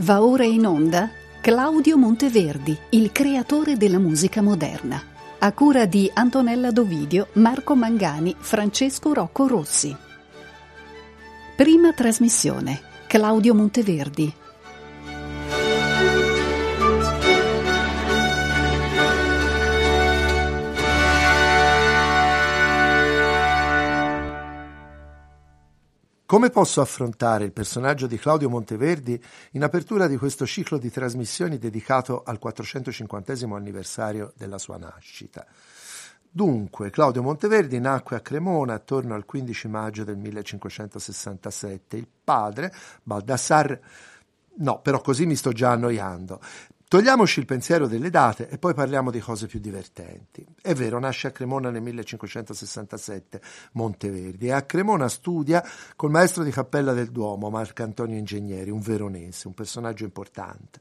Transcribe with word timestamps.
Va 0.00 0.22
ora 0.22 0.44
in 0.44 0.64
onda 0.64 1.10
Claudio 1.40 1.96
Monteverdi, 1.96 2.76
il 2.90 3.10
creatore 3.10 3.76
della 3.76 3.98
musica 3.98 4.40
moderna, 4.40 5.02
a 5.40 5.52
cura 5.52 5.86
di 5.86 6.08
Antonella 6.14 6.70
Dovidio, 6.70 7.30
Marco 7.32 7.74
Mangani, 7.74 8.36
Francesco 8.38 9.12
Rocco 9.12 9.48
Rossi. 9.48 9.96
Prima 11.56 11.92
trasmissione 11.92 12.80
Claudio 13.08 13.56
Monteverdi. 13.56 14.32
Come 26.28 26.50
posso 26.50 26.82
affrontare 26.82 27.46
il 27.46 27.52
personaggio 27.52 28.06
di 28.06 28.18
Claudio 28.18 28.50
Monteverdi 28.50 29.18
in 29.52 29.62
apertura 29.62 30.06
di 30.06 30.18
questo 30.18 30.44
ciclo 30.44 30.76
di 30.76 30.90
trasmissioni 30.90 31.56
dedicato 31.56 32.22
al 32.22 32.38
450 32.38 33.32
anniversario 33.56 34.34
della 34.36 34.58
sua 34.58 34.76
nascita? 34.76 35.46
Dunque, 36.28 36.90
Claudio 36.90 37.22
Monteverdi 37.22 37.80
nacque 37.80 38.16
a 38.16 38.20
Cremona 38.20 38.74
attorno 38.74 39.14
al 39.14 39.24
15 39.24 39.68
maggio 39.68 40.04
del 40.04 40.18
1567. 40.18 41.96
Il 41.96 42.08
padre, 42.22 42.74
Baldassar 43.02 43.80
No, 44.56 44.80
però 44.82 45.00
così 45.00 45.24
mi 45.24 45.34
sto 45.34 45.52
già 45.52 45.70
annoiando. 45.70 46.40
Togliamoci 46.88 47.40
il 47.40 47.44
pensiero 47.44 47.86
delle 47.86 48.08
date 48.08 48.48
e 48.48 48.56
poi 48.56 48.72
parliamo 48.72 49.10
di 49.10 49.20
cose 49.20 49.46
più 49.46 49.60
divertenti. 49.60 50.42
È 50.58 50.72
vero, 50.72 50.98
nasce 50.98 51.26
a 51.26 51.32
Cremona 51.32 51.68
nel 51.68 51.82
1567, 51.82 53.42
Monteverdi, 53.72 54.46
e 54.46 54.52
a 54.52 54.62
Cremona 54.62 55.06
studia 55.10 55.62
col 55.96 56.10
maestro 56.10 56.42
di 56.42 56.50
cappella 56.50 56.94
del 56.94 57.10
Duomo, 57.10 57.50
Marcantonio 57.50 58.16
Ingegneri, 58.16 58.70
un 58.70 58.80
veronese, 58.80 59.48
un 59.48 59.52
personaggio 59.52 60.04
importante. 60.04 60.80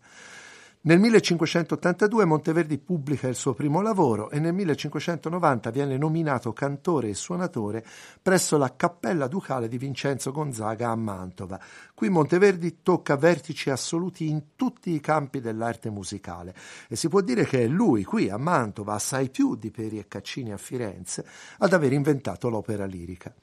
Nel 0.88 1.00
1582 1.00 2.24
Monteverdi 2.24 2.78
pubblica 2.78 3.28
il 3.28 3.36
suo 3.36 3.54
primo 3.54 3.82
lavoro 3.82 4.30
e 4.30 4.40
nel 4.40 4.54
1590 4.54 5.70
viene 5.70 5.98
nominato 5.98 6.54
cantore 6.54 7.10
e 7.10 7.14
suonatore 7.14 7.86
presso 8.22 8.56
la 8.56 8.74
Cappella 8.74 9.28
Ducale 9.28 9.68
di 9.68 9.78
Vincenzo 9.78 10.32
Gonzaga 10.32 10.90
a 10.90 10.96
Mantova. 10.96 11.60
Qui 11.94 12.08
Monteverdi 12.08 12.78
tocca 12.84 13.18
vertici 13.18 13.70
assoluti 13.70 14.30
in 14.30 14.56
tutti 14.56 14.92
i 14.92 15.02
campi 15.02 15.42
dell'arte 15.42 15.90
musicale 15.90 16.56
e 16.88 16.96
si 16.96 17.10
può 17.10 17.20
dire 17.20 17.44
che 17.44 17.66
è 17.66 17.68
lui 17.68 18.06
qui 18.06 18.30
a 18.30 18.38
Mantova, 18.38 18.94
assai 18.94 19.30
più 19.30 19.58
di 19.58 19.72
Peri 19.72 20.00
e 20.00 20.08
Caccini 20.08 20.54
a 20.54 20.58
Firenze, 20.58 21.26
ad 21.58 21.74
aver 21.74 21.92
inventato 21.92 22.48
l'opera 22.48 22.86
lirica. 22.86 23.34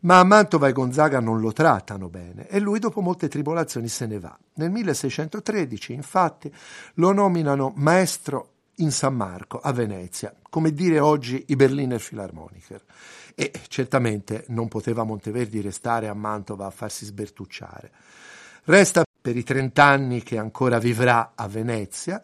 Ma 0.00 0.18
a 0.18 0.24
Mantova 0.24 0.68
e 0.68 0.72
Gonzaga 0.72 1.20
non 1.20 1.40
lo 1.40 1.52
trattano 1.52 2.08
bene 2.08 2.46
e 2.48 2.60
lui 2.60 2.78
dopo 2.78 3.00
molte 3.00 3.28
tribolazioni 3.28 3.88
se 3.88 4.06
ne 4.06 4.18
va. 4.18 4.36
Nel 4.54 4.70
1613, 4.70 5.92
infatti, 5.92 6.52
lo 6.94 7.12
nominano 7.12 7.72
maestro 7.76 8.50
in 8.76 8.90
San 8.90 9.14
Marco, 9.14 9.60
a 9.60 9.72
Venezia, 9.72 10.34
come 10.50 10.72
dire 10.72 10.98
oggi 10.98 11.44
i 11.48 11.56
Berliner 11.56 12.00
Philharmoniker. 12.00 12.82
E 13.34 13.52
certamente 13.68 14.44
non 14.48 14.68
poteva 14.68 15.04
Monteverdi 15.04 15.60
restare 15.60 16.08
a 16.08 16.14
Mantova 16.14 16.66
a 16.66 16.70
farsi 16.70 17.04
sbertucciare. 17.04 17.90
Resta 18.64 19.02
per 19.20 19.36
i 19.36 19.42
trent'anni 19.42 20.22
che 20.22 20.38
ancora 20.38 20.78
vivrà 20.78 21.32
a 21.34 21.48
Venezia 21.48 22.20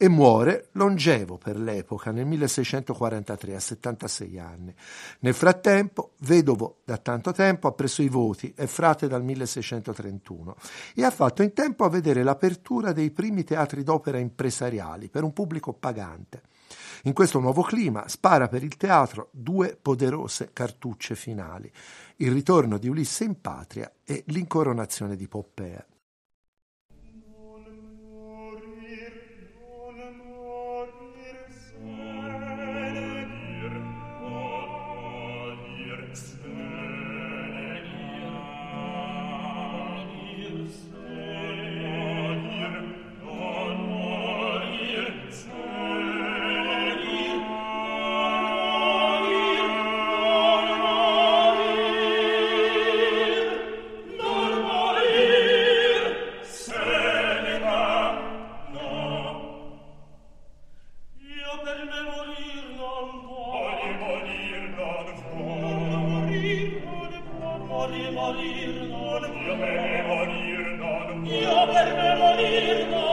e 0.00 0.08
muore 0.08 0.68
longevo 0.72 1.38
per 1.38 1.58
l'epoca 1.58 2.12
nel 2.12 2.24
1643 2.24 3.54
a 3.56 3.60
76 3.60 4.38
anni. 4.38 4.72
Nel 5.20 5.34
frattempo, 5.34 6.12
vedovo 6.20 6.78
da 6.84 6.98
tanto 6.98 7.32
tempo, 7.32 7.66
ha 7.66 7.72
preso 7.72 8.02
i 8.02 8.08
voti 8.08 8.54
e 8.56 8.68
frate 8.68 9.08
dal 9.08 9.24
1631 9.24 10.54
e 10.94 11.04
ha 11.04 11.10
fatto 11.10 11.42
in 11.42 11.52
tempo 11.52 11.82
a 11.82 11.90
vedere 11.90 12.22
l'apertura 12.22 12.92
dei 12.92 13.10
primi 13.10 13.42
teatri 13.42 13.82
d'opera 13.82 14.18
impresariali 14.18 15.08
per 15.08 15.24
un 15.24 15.32
pubblico 15.32 15.72
pagante. 15.72 16.42
In 17.04 17.12
questo 17.12 17.40
nuovo 17.40 17.62
clima 17.62 18.06
spara 18.06 18.46
per 18.46 18.62
il 18.62 18.76
teatro 18.76 19.30
due 19.32 19.76
poderose 19.80 20.50
cartucce 20.52 21.16
finali, 21.16 21.70
il 22.18 22.30
ritorno 22.30 22.78
di 22.78 22.88
Ulisse 22.88 23.24
in 23.24 23.40
patria 23.40 23.90
e 24.04 24.22
l'incoronazione 24.26 25.16
di 25.16 25.26
Poppea. 25.26 25.84
morir 68.68 68.88
non 68.88 69.32
io 69.44 69.56
per 69.56 69.80
me 69.80 70.02
morir 70.06 70.76
non 70.78 71.26
io 71.26 71.66
per 71.72 71.94
me 71.94 72.14
morir 72.16 72.86
non 72.88 73.07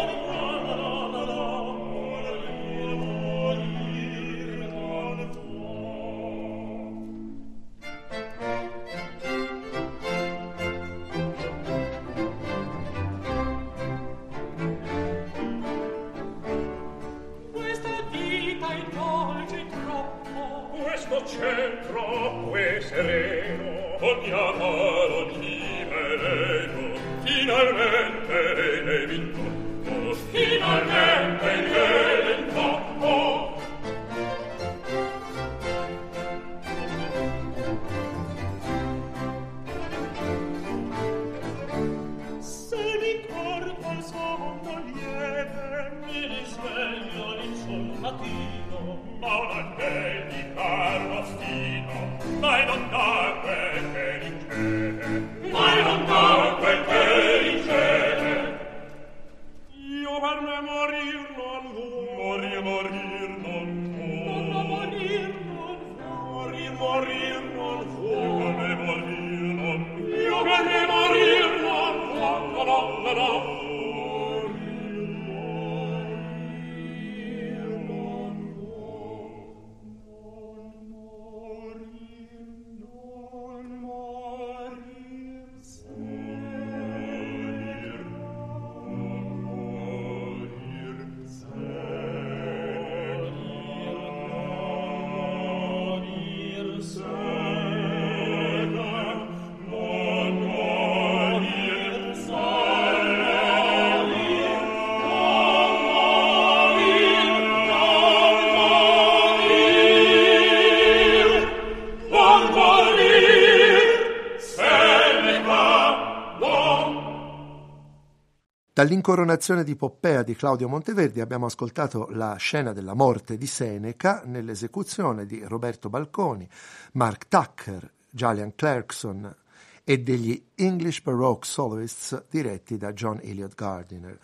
Dall'incoronazione 118.85 119.63
di 119.63 119.75
Poppea 119.75 120.21
di 120.21 120.35
Claudio 120.35 120.69
Monteverdi 120.69 121.19
abbiamo 121.19 121.47
ascoltato 121.47 122.07
la 122.11 122.35
scena 122.35 122.71
della 122.71 122.93
morte 122.93 123.35
di 123.35 123.47
Seneca 123.47 124.21
nell'esecuzione 124.25 125.25
di 125.25 125.43
Roberto 125.43 125.89
Balconi, 125.89 126.47
Mark 126.91 127.27
Tucker, 127.27 127.91
Julian 128.11 128.53
Clarkson 128.53 129.35
e 129.83 129.97
degli 130.01 130.39
English 130.53 131.01
Baroque 131.01 131.47
Soloists 131.47 132.25
diretti 132.29 132.77
da 132.77 132.93
John 132.93 133.19
Eliot 133.23 133.55
Gardiner. 133.55 134.19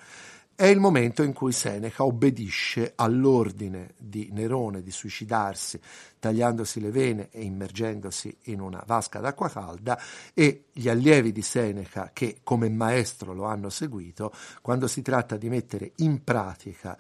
È 0.62 0.68
il 0.68 0.80
momento 0.80 1.24
in 1.24 1.34
cui 1.34 1.54
Seneca 1.54 2.04
obbedisce 2.04 2.94
all'ordine 2.96 3.96
di 3.98 4.30
Nerone 4.32 4.84
di 4.84 4.92
suicidarsi 4.92 5.80
tagliandosi 6.20 6.80
le 6.80 6.92
vene 6.92 7.30
e 7.32 7.42
immergendosi 7.42 8.38
in 8.44 8.62
una 8.62 8.84
vasca 8.86 9.20
d'acqua 9.20 9.50
calda 9.50 10.00
e 10.36 10.66
gli 10.72 10.88
allievi 10.88 11.32
di 11.32 11.42
Seneca 11.42 12.12
che 12.14 12.42
come 12.44 12.70
maestro 12.70 13.34
lo 13.34 13.46
hanno 13.46 13.72
seguito 13.72 14.32
quando 14.62 14.86
si 14.86 15.02
tratta 15.02 15.36
di 15.36 15.50
mettere 15.50 15.94
in 15.96 16.24
pratica 16.24 16.96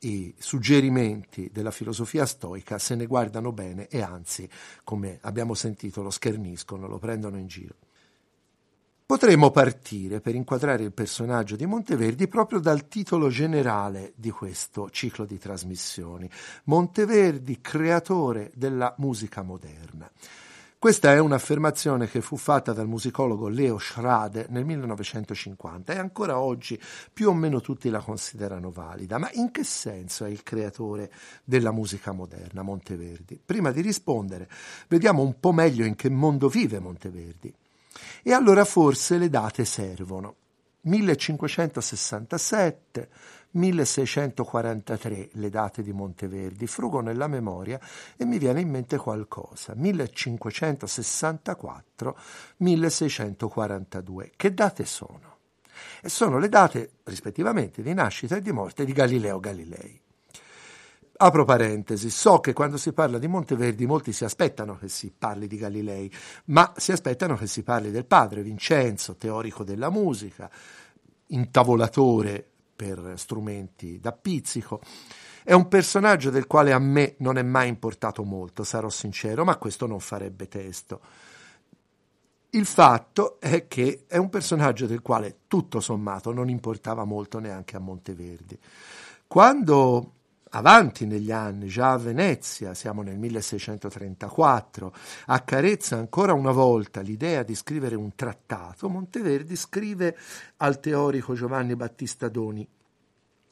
i 0.00 0.34
suggerimenti 0.36 1.48
della 1.50 1.70
filosofia 1.70 2.26
stoica 2.26 2.78
se 2.78 2.96
ne 2.96 3.06
guardano 3.06 3.50
bene 3.50 3.88
e 3.88 4.02
anzi, 4.02 4.46
come 4.84 5.20
abbiamo 5.22 5.54
sentito, 5.54 6.02
lo 6.02 6.10
scherniscono, 6.10 6.86
lo 6.86 6.98
prendono 6.98 7.38
in 7.38 7.46
giro. 7.46 7.85
Potremmo 9.06 9.52
partire 9.52 10.20
per 10.20 10.34
inquadrare 10.34 10.82
il 10.82 10.92
personaggio 10.92 11.54
di 11.54 11.64
Monteverdi 11.64 12.26
proprio 12.26 12.58
dal 12.58 12.88
titolo 12.88 13.28
generale 13.28 14.12
di 14.16 14.30
questo 14.30 14.90
ciclo 14.90 15.24
di 15.24 15.38
trasmissioni. 15.38 16.28
Monteverdi, 16.64 17.60
creatore 17.60 18.50
della 18.56 18.92
musica 18.98 19.42
moderna. 19.42 20.10
Questa 20.76 21.12
è 21.12 21.20
un'affermazione 21.20 22.08
che 22.08 22.20
fu 22.20 22.36
fatta 22.36 22.72
dal 22.72 22.88
musicologo 22.88 23.46
Leo 23.46 23.78
Schrade 23.78 24.46
nel 24.48 24.64
1950 24.64 25.92
e 25.92 25.98
ancora 25.98 26.40
oggi 26.40 26.76
più 27.12 27.28
o 27.28 27.32
meno 27.32 27.60
tutti 27.60 27.88
la 27.90 28.00
considerano 28.00 28.72
valida. 28.72 29.18
Ma 29.18 29.30
in 29.34 29.52
che 29.52 29.62
senso 29.62 30.24
è 30.24 30.30
il 30.30 30.42
creatore 30.42 31.12
della 31.44 31.70
musica 31.70 32.10
moderna 32.10 32.62
Monteverdi? 32.62 33.40
Prima 33.46 33.70
di 33.70 33.82
rispondere, 33.82 34.50
vediamo 34.88 35.22
un 35.22 35.38
po' 35.38 35.52
meglio 35.52 35.84
in 35.84 35.94
che 35.94 36.10
mondo 36.10 36.48
vive 36.48 36.80
Monteverdi. 36.80 37.54
E 38.22 38.32
allora 38.32 38.64
forse 38.64 39.18
le 39.18 39.28
date 39.28 39.64
servono. 39.64 40.36
1567, 40.82 43.08
1643 43.52 45.30
le 45.32 45.50
date 45.50 45.82
di 45.82 45.92
Monteverdi, 45.92 46.66
frugo 46.66 47.00
nella 47.00 47.26
memoria 47.26 47.80
e 48.16 48.24
mi 48.24 48.38
viene 48.38 48.60
in 48.60 48.70
mente 48.70 48.96
qualcosa. 48.96 49.74
1564, 49.74 52.16
1642. 52.58 54.32
Che 54.36 54.54
date 54.54 54.84
sono? 54.84 55.34
E 56.00 56.08
sono 56.08 56.38
le 56.38 56.48
date 56.48 56.92
rispettivamente 57.04 57.82
di 57.82 57.92
nascita 57.92 58.36
e 58.36 58.40
di 58.40 58.52
morte 58.52 58.84
di 58.84 58.92
Galileo 58.92 59.40
Galilei. 59.40 60.00
Apro 61.18 61.46
parentesi, 61.46 62.10
so 62.10 62.40
che 62.40 62.52
quando 62.52 62.76
si 62.76 62.92
parla 62.92 63.18
di 63.18 63.26
Monteverdi 63.26 63.86
molti 63.86 64.12
si 64.12 64.24
aspettano 64.24 64.76
che 64.76 64.88
si 64.88 65.10
parli 65.16 65.46
di 65.46 65.56
Galilei, 65.56 66.12
ma 66.46 66.74
si 66.76 66.92
aspettano 66.92 67.36
che 67.36 67.46
si 67.46 67.62
parli 67.62 67.90
del 67.90 68.04
padre 68.04 68.42
Vincenzo, 68.42 69.16
teorico 69.16 69.64
della 69.64 69.88
musica, 69.88 70.50
intavolatore 71.28 72.46
per 72.76 73.14
strumenti 73.16 73.98
da 73.98 74.12
pizzico. 74.12 74.82
È 75.42 75.54
un 75.54 75.68
personaggio 75.68 76.28
del 76.28 76.46
quale 76.46 76.72
a 76.72 76.78
me 76.78 77.14
non 77.18 77.38
è 77.38 77.42
mai 77.42 77.68
importato 77.68 78.22
molto, 78.22 78.62
sarò 78.62 78.90
sincero, 78.90 79.42
ma 79.42 79.56
questo 79.56 79.86
non 79.86 80.00
farebbe 80.00 80.48
testo. 80.48 81.00
Il 82.50 82.66
fatto 82.66 83.40
è 83.40 83.66
che 83.66 84.04
è 84.06 84.18
un 84.18 84.28
personaggio 84.28 84.86
del 84.86 85.00
quale 85.00 85.38
tutto 85.46 85.80
sommato 85.80 86.32
non 86.32 86.50
importava 86.50 87.04
molto 87.04 87.38
neanche 87.38 87.76
a 87.76 87.80
Monteverdi. 87.80 88.58
Quando 89.26 90.12
avanti 90.56 91.06
negli 91.06 91.30
anni, 91.30 91.68
già 91.68 91.92
a 91.92 91.98
Venezia, 91.98 92.74
siamo 92.74 93.02
nel 93.02 93.18
1634, 93.18 94.94
accarezza 95.26 95.96
ancora 95.96 96.32
una 96.32 96.52
volta 96.52 97.00
l'idea 97.00 97.42
di 97.42 97.54
scrivere 97.54 97.94
un 97.94 98.14
trattato, 98.14 98.88
Monteverdi 98.88 99.54
scrive 99.54 100.16
al 100.58 100.80
teorico 100.80 101.34
Giovanni 101.34 101.76
Battista 101.76 102.28
Doni 102.28 102.66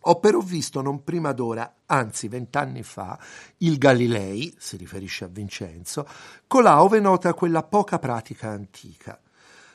ho 0.07 0.21
però 0.21 0.41
visto 0.41 0.83
non 0.83 1.03
prima 1.03 1.33
d'ora, 1.33 1.77
anzi 1.87 2.29
vent'anni 2.29 2.83
fa, 2.83 3.19
il 3.59 3.79
Galilei, 3.79 4.55
si 4.59 4.77
riferisce 4.77 5.25
a 5.25 5.29
Vincenzo, 5.29 6.07
colà 6.47 6.75
nota 7.01 7.33
quella 7.33 7.63
poca 7.63 7.99
pratica 7.99 8.51
antica. 8.51 9.19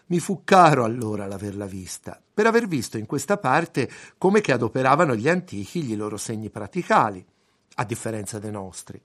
Mi 0.10 0.20
fu 0.20 0.42
caro 0.44 0.86
allora 0.86 1.28
l'averla 1.28 1.66
vista, 1.66 2.20
per 2.34 2.48
aver 2.48 2.68
visto 2.68 2.98
in 2.98 3.06
questa 3.06 3.38
parte 3.38 3.88
come 4.18 4.42
che 4.42 4.52
adoperavano 4.52 5.16
gli 5.16 5.30
antichi 5.30 5.84
gli 5.84 5.96
loro 5.96 6.18
segni 6.18 6.50
praticali, 6.50 7.24
a 7.76 7.86
differenza 7.86 8.40
dei 8.40 8.50
nostri. 8.50 9.00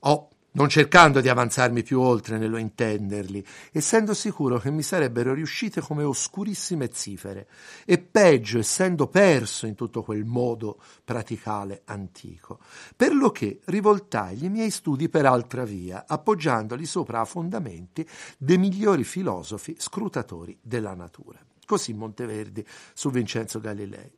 Ho 0.00 0.28
non 0.54 0.68
cercando 0.68 1.20
di 1.20 1.28
avanzarmi 1.28 1.82
più 1.82 2.00
oltre 2.00 2.38
nello 2.38 2.58
intenderli, 2.58 3.44
essendo 3.72 4.14
sicuro 4.14 4.58
che 4.58 4.70
mi 4.70 4.82
sarebbero 4.82 5.34
riuscite 5.34 5.80
come 5.80 6.04
oscurissime 6.04 6.90
zifere, 6.92 7.48
e 7.84 7.98
peggio 7.98 8.58
essendo 8.58 9.08
perso 9.08 9.66
in 9.66 9.74
tutto 9.74 10.02
quel 10.02 10.24
modo 10.24 10.80
praticale 11.02 11.82
antico, 11.86 12.60
per 12.96 13.14
lo 13.14 13.30
che 13.30 13.60
rivoltai 13.64 14.44
i 14.44 14.48
miei 14.48 14.70
studi 14.70 15.08
per 15.08 15.26
altra 15.26 15.64
via, 15.64 16.04
appoggiandoli 16.06 16.86
sopra 16.86 17.20
a 17.20 17.24
fondamenti 17.24 18.06
dei 18.38 18.58
migliori 18.58 19.02
filosofi 19.02 19.74
scrutatori 19.78 20.56
della 20.62 20.94
natura. 20.94 21.38
Così 21.66 21.94
Monteverdi 21.94 22.64
su 22.92 23.10
Vincenzo 23.10 23.58
Galilei. 23.58 24.12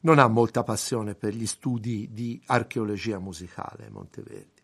Non 0.00 0.18
ha 0.18 0.28
molta 0.28 0.62
passione 0.62 1.14
per 1.14 1.34
gli 1.34 1.46
studi 1.46 2.08
di 2.12 2.40
archeologia 2.46 3.18
musicale 3.18 3.88
Monteverdi 3.88 4.57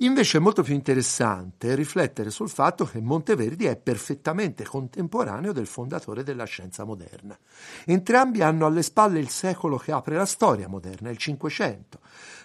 Invece 0.00 0.38
è 0.38 0.40
molto 0.40 0.62
più 0.62 0.74
interessante 0.74 1.74
riflettere 1.74 2.30
sul 2.30 2.48
fatto 2.48 2.84
che 2.84 3.00
Monteverdi 3.00 3.66
è 3.66 3.74
perfettamente 3.74 4.64
contemporaneo 4.64 5.50
del 5.52 5.66
fondatore 5.66 6.22
della 6.22 6.44
scienza 6.44 6.84
moderna. 6.84 7.36
Entrambi 7.84 8.40
hanno 8.40 8.66
alle 8.66 8.82
spalle 8.82 9.18
il 9.18 9.28
secolo 9.28 9.76
che 9.76 9.90
apre 9.90 10.14
la 10.14 10.24
storia 10.24 10.68
moderna, 10.68 11.10
il 11.10 11.16
Cinquecento. 11.16 11.98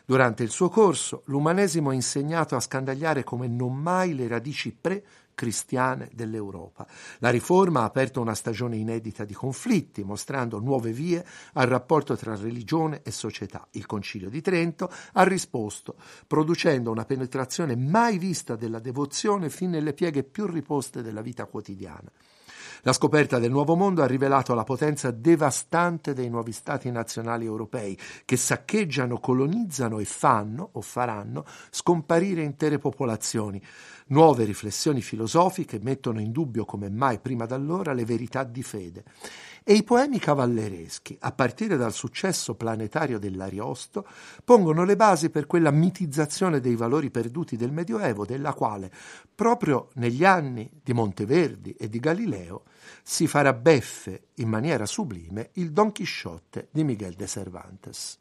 Durante 0.04 0.42
il 0.42 0.50
suo 0.50 0.70
corso, 0.70 1.22
l'umanesimo 1.26 1.92
ha 1.92 1.94
insegnato 1.94 2.56
a 2.56 2.60
scandagliare 2.60 3.24
come 3.24 3.48
non 3.48 3.76
mai 3.76 4.16
le 4.16 4.28
radici 4.28 4.72
pre 4.74 5.04
cristiane 5.34 6.10
dell'Europa. 6.14 6.88
La 7.20 7.30
riforma 7.30 7.82
ha 7.82 7.86
aperto 7.86 8.22
una 8.22 8.36
stagione 8.36 8.78
inedita 8.78 9.26
di 9.26 9.34
conflitti, 9.34 10.04
mostrando 10.04 10.60
nuove 10.60 10.92
vie 10.92 11.26
al 11.54 11.68
rapporto 11.68 12.16
tra 12.16 12.36
religione 12.36 13.02
e 13.04 13.12
società. 13.12 13.68
Il 13.72 13.86
Concilio 13.86 14.30
di 14.30 14.42
Trento 14.42 14.92
ha 15.14 15.24
risposto, 15.24 15.96
producendo 16.28 16.92
una 16.92 17.06
penetrazione 17.06 17.76
mai 17.76 18.18
vista 18.18 18.56
della 18.56 18.80
devozione 18.80 19.50
fin 19.50 19.70
nelle 19.70 19.94
pieghe 19.94 20.24
più 20.24 20.46
riposte 20.46 21.02
della 21.02 21.22
vita 21.22 21.46
quotidiana. 21.46 22.12
La 22.86 22.92
scoperta 22.92 23.40
del 23.40 23.50
nuovo 23.50 23.78
mondo 23.78 24.04
ha 24.04 24.06
rivelato 24.06 24.54
la 24.54 24.66
potenza 24.66 25.10
devastante 25.10 26.12
dei 26.12 26.30
nuovi 26.30 26.52
stati 26.52 26.92
nazionali 26.92 27.46
europei 27.46 27.98
che 28.26 28.36
saccheggiano, 28.36 29.20
colonizzano 29.20 30.00
e 30.00 30.04
fanno 30.04 30.68
o 30.74 30.82
faranno 30.82 31.46
scomparire 31.70 32.44
intere 32.44 32.80
popolazioni. 32.80 33.62
Nuove 34.08 34.44
riflessioni 34.44 35.02
filosofiche 35.02 35.80
mettono 35.82 36.20
in 36.20 36.32
dubbio 36.32 36.66
come 36.66 36.90
mai 36.90 37.20
prima 37.20 37.46
d'allora 37.46 37.94
le 37.94 38.06
verità 38.06 38.44
di 38.44 38.64
fede. 38.64 39.04
E 39.64 39.74
i 39.74 39.84
poemi 39.84 40.20
cavallereschi, 40.20 41.16
a 41.22 41.32
partire 41.32 41.78
dal 41.78 41.94
successo 41.94 42.56
planetario 42.56 43.18
dell'Ariosto, 43.18 44.06
pongono 44.44 44.84
le 44.84 44.98
basi 44.98 45.30
per 45.30 45.48
quella 45.48 45.72
mitizzazione 45.72 46.60
dei 46.60 46.76
valori 46.76 47.10
perduti 47.10 47.56
del 47.56 47.72
Medioevo, 47.72 48.26
della 48.26 48.54
quale, 48.54 48.92
proprio 49.34 49.88
negli 49.94 50.26
anni 50.26 50.70
di 50.84 50.92
Monteverdi 50.92 51.76
e 51.80 51.88
di 51.88 52.00
Galileo, 52.00 52.64
si 53.04 53.26
farà 53.26 53.54
beffe 53.54 54.28
in 54.36 54.50
maniera 54.50 54.86
sublime 54.86 55.52
il 55.54 55.72
Don 55.72 55.94
Chisciotte 55.94 56.68
di 56.70 56.84
Miguel 56.84 57.14
de 57.14 57.28
Cervantes. 57.28 58.20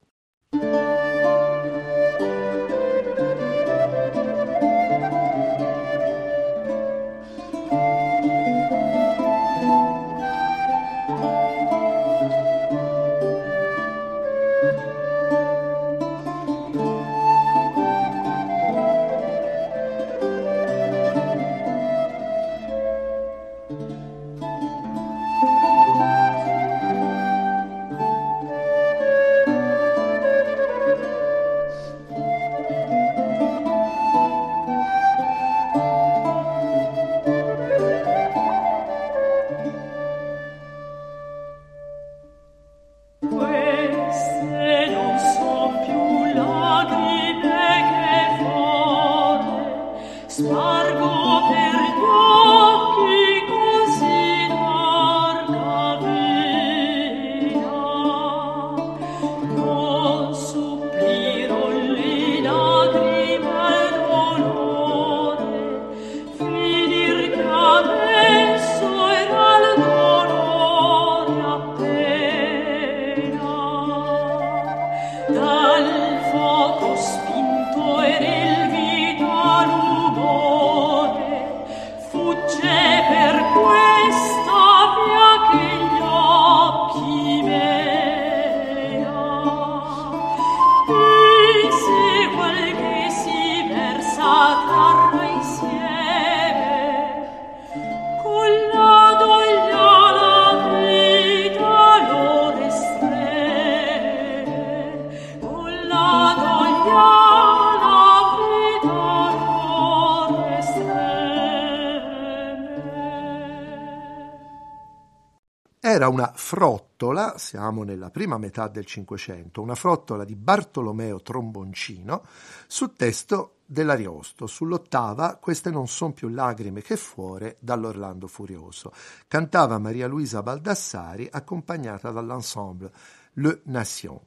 Frottola, 116.55 117.39
siamo 117.39 117.83
nella 117.83 118.11
prima 118.11 118.37
metà 118.37 118.69
del 118.69 118.85
Cinquecento, 118.85 119.63
una 119.63 119.75
frottola 119.75 120.23
di 120.23 120.37
Bartolomeo 120.37 121.23
Tromboncino 121.23 122.23
su 122.67 122.93
testo 122.93 123.61
dell'Ariosto. 123.65 124.47
Sull'ottava 124.47 125.39
Queste 125.41 125.71
non 125.71 125.89
son 125.89 126.13
più 126.13 126.29
lagrime 126.29 126.83
che 126.83 126.97
fuore 126.97 127.57
dall'Orlando 127.59 128.27
Furioso. 128.27 128.93
Cantava 129.29 129.79
Maria 129.79 130.07
Luisa 130.07 130.43
Baldassari 130.43 131.27
accompagnata 131.33 132.11
dall'ensemble 132.11 132.93
Le 133.33 133.63
Nation. 133.65 134.21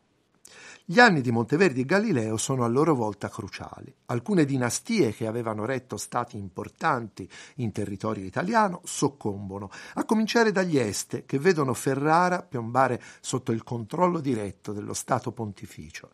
Gli 0.87 0.99
anni 0.99 1.21
di 1.21 1.31
Monteverdi 1.31 1.81
e 1.81 1.85
Galileo 1.85 2.37
sono 2.37 2.63
a 2.63 2.67
loro 2.67 2.93
volta 2.93 3.27
cruciali. 3.27 3.91
Alcune 4.05 4.45
dinastie 4.45 5.15
che 5.15 5.25
avevano 5.25 5.65
retto 5.65 5.97
stati 5.97 6.37
importanti 6.37 7.27
in 7.55 7.71
territorio 7.71 8.23
italiano 8.23 8.81
soccombono, 8.83 9.71
a 9.95 10.05
cominciare 10.05 10.51
dagli 10.51 10.77
Este, 10.77 11.25
che 11.25 11.39
vedono 11.39 11.73
Ferrara 11.73 12.43
piombare 12.43 13.01
sotto 13.19 13.51
il 13.51 13.63
controllo 13.63 14.19
diretto 14.19 14.73
dello 14.73 14.93
Stato 14.93 15.31
pontificio. 15.31 16.11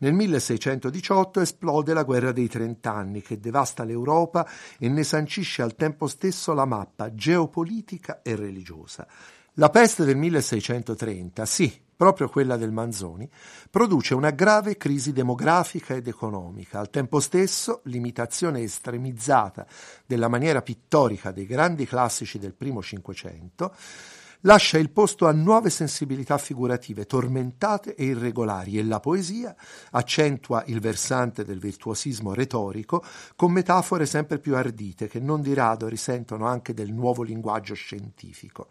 Nel 0.00 0.12
1618 0.12 1.40
esplode 1.40 1.94
la 1.94 2.02
guerra 2.02 2.32
dei 2.32 2.46
trent'anni, 2.46 3.22
che 3.22 3.40
devasta 3.40 3.84
l'Europa 3.84 4.46
e 4.78 4.90
ne 4.90 5.02
sancisce 5.02 5.62
al 5.62 5.74
tempo 5.76 6.06
stesso 6.06 6.52
la 6.52 6.66
mappa 6.66 7.14
geopolitica 7.14 8.20
e 8.20 8.36
religiosa. 8.36 9.08
La 9.54 9.70
peste 9.70 10.04
del 10.04 10.18
1630, 10.18 11.46
sì, 11.46 11.88
proprio 12.00 12.30
quella 12.30 12.56
del 12.56 12.72
Manzoni, 12.72 13.28
produce 13.68 14.14
una 14.14 14.30
grave 14.30 14.78
crisi 14.78 15.12
demografica 15.12 15.92
ed 15.92 16.08
economica, 16.08 16.78
al 16.78 16.88
tempo 16.88 17.20
stesso 17.20 17.82
l'imitazione 17.84 18.62
estremizzata 18.62 19.66
della 20.06 20.28
maniera 20.28 20.62
pittorica 20.62 21.30
dei 21.30 21.44
grandi 21.44 21.84
classici 21.84 22.38
del 22.38 22.54
primo 22.54 22.80
Cinquecento 22.80 23.74
lascia 24.44 24.78
il 24.78 24.88
posto 24.88 25.26
a 25.26 25.32
nuove 25.32 25.68
sensibilità 25.68 26.38
figurative 26.38 27.04
tormentate 27.04 27.94
e 27.94 28.04
irregolari 28.04 28.78
e 28.78 28.84
la 28.84 28.98
poesia 28.98 29.54
accentua 29.90 30.64
il 30.68 30.80
versante 30.80 31.44
del 31.44 31.58
virtuosismo 31.58 32.32
retorico 32.32 33.04
con 33.36 33.52
metafore 33.52 34.06
sempre 34.06 34.38
più 34.38 34.56
ardite 34.56 35.06
che 35.06 35.20
non 35.20 35.42
di 35.42 35.52
rado 35.52 35.86
risentono 35.86 36.46
anche 36.46 36.72
del 36.72 36.94
nuovo 36.94 37.22
linguaggio 37.22 37.74
scientifico. 37.74 38.68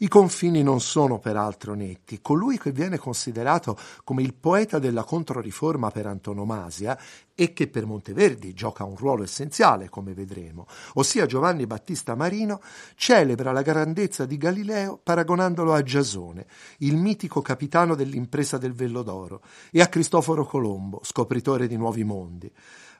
I 0.00 0.06
confini 0.06 0.62
non 0.62 0.80
sono 0.80 1.18
peraltro 1.18 1.74
netti. 1.74 2.20
Colui 2.20 2.56
che 2.56 2.70
viene 2.70 2.98
considerato 2.98 3.76
come 4.04 4.22
il 4.22 4.32
poeta 4.32 4.78
della 4.78 5.02
Controriforma 5.02 5.90
per 5.90 6.06
antonomasia 6.06 6.96
e 7.34 7.52
che 7.52 7.66
per 7.66 7.84
Monteverdi 7.84 8.54
gioca 8.54 8.84
un 8.84 8.94
ruolo 8.94 9.24
essenziale, 9.24 9.88
come 9.88 10.14
vedremo, 10.14 10.68
ossia 10.94 11.26
Giovanni 11.26 11.66
Battista 11.66 12.14
Marino, 12.14 12.60
celebra 12.94 13.50
la 13.50 13.62
grandezza 13.62 14.24
di 14.24 14.36
Galileo 14.36 15.00
paragonandolo 15.02 15.74
a 15.74 15.82
Giasone, 15.82 16.46
il 16.78 16.96
mitico 16.96 17.42
capitano 17.42 17.96
dell'impresa 17.96 18.56
del 18.56 18.74
Vello 18.74 19.02
d'Oro, 19.02 19.42
e 19.72 19.80
a 19.80 19.88
Cristoforo 19.88 20.44
Colombo, 20.46 21.00
scopritore 21.02 21.66
di 21.66 21.76
nuovi 21.76 22.04
mondi. 22.04 22.48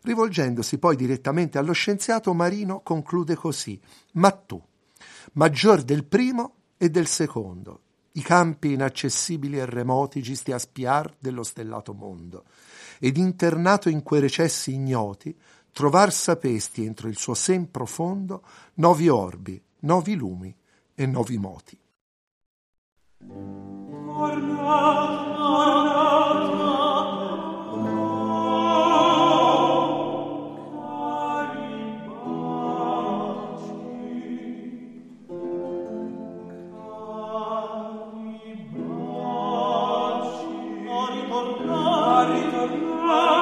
Rivolgendosi 0.02 0.78
poi 0.78 0.96
direttamente 0.96 1.58
allo 1.58 1.72
scienziato, 1.72 2.34
Marino 2.34 2.80
conclude 2.80 3.36
così: 3.36 3.80
Ma 4.14 4.32
tu, 4.32 4.60
maggior 5.34 5.82
del 5.82 6.04
primo, 6.04 6.54
e 6.78 6.88
del 6.88 7.06
secondo, 7.06 7.80
i 8.12 8.22
campi 8.22 8.72
inaccessibili 8.72 9.58
e 9.58 9.66
remoti 9.66 10.22
gisti 10.22 10.52
a 10.52 10.58
spiar 10.58 11.14
dello 11.18 11.42
stellato 11.42 11.92
mondo, 11.92 12.44
ed 12.98 13.16
internato 13.16 13.88
in 13.88 14.02
quei 14.02 14.20
recessi 14.20 14.72
ignoti, 14.72 15.36
trovar 15.72 16.12
sapesti 16.12 16.84
entro 16.84 17.08
il 17.08 17.18
suo 17.18 17.34
sen 17.34 17.70
profondo 17.70 18.42
novi 18.74 19.08
orbi, 19.08 19.62
novi 19.80 20.14
lumi 20.14 20.56
e 20.94 21.06
novi 21.06 21.38
moti. 21.38 21.78
Ornata, 24.06 25.48
ornata. 25.50 26.67
ritornare 42.24 43.37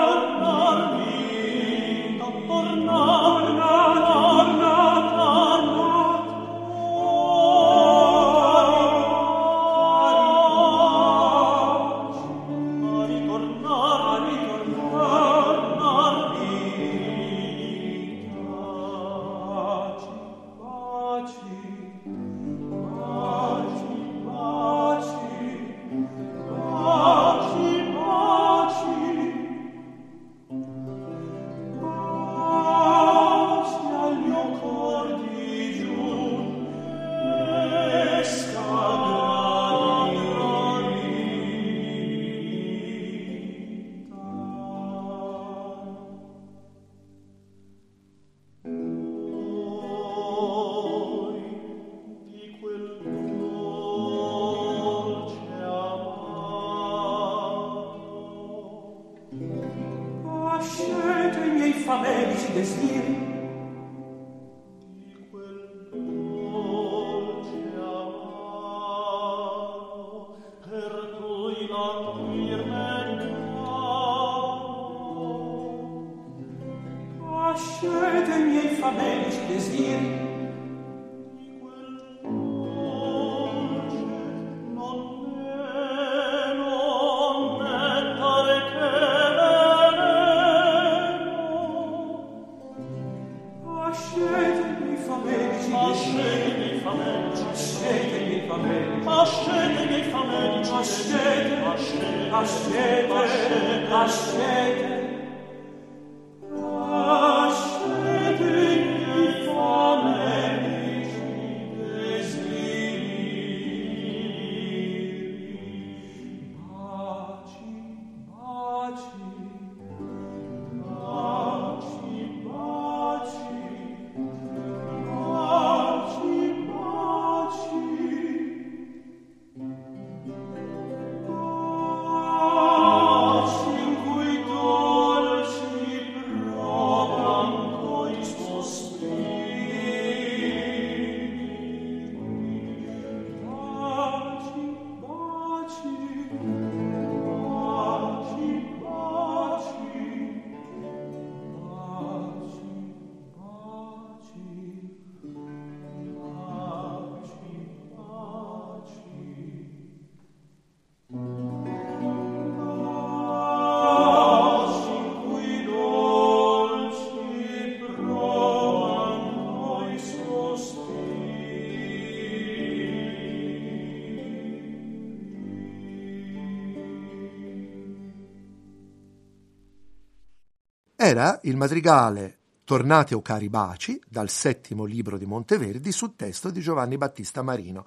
Era 181.06 181.38
il 181.44 181.56
madrigale 181.56 182.38
Tornate 182.64 183.14
o 183.14 183.22
cari 183.22 183.48
baci, 183.48 184.02
dal 184.08 184.28
settimo 184.28 184.84
libro 184.84 185.16
di 185.16 185.24
Monteverdi, 185.24 185.92
su 185.92 186.16
testo 186.16 186.50
di 186.50 186.60
Giovanni 186.60 186.96
Battista 186.96 187.42
Marino. 187.42 187.84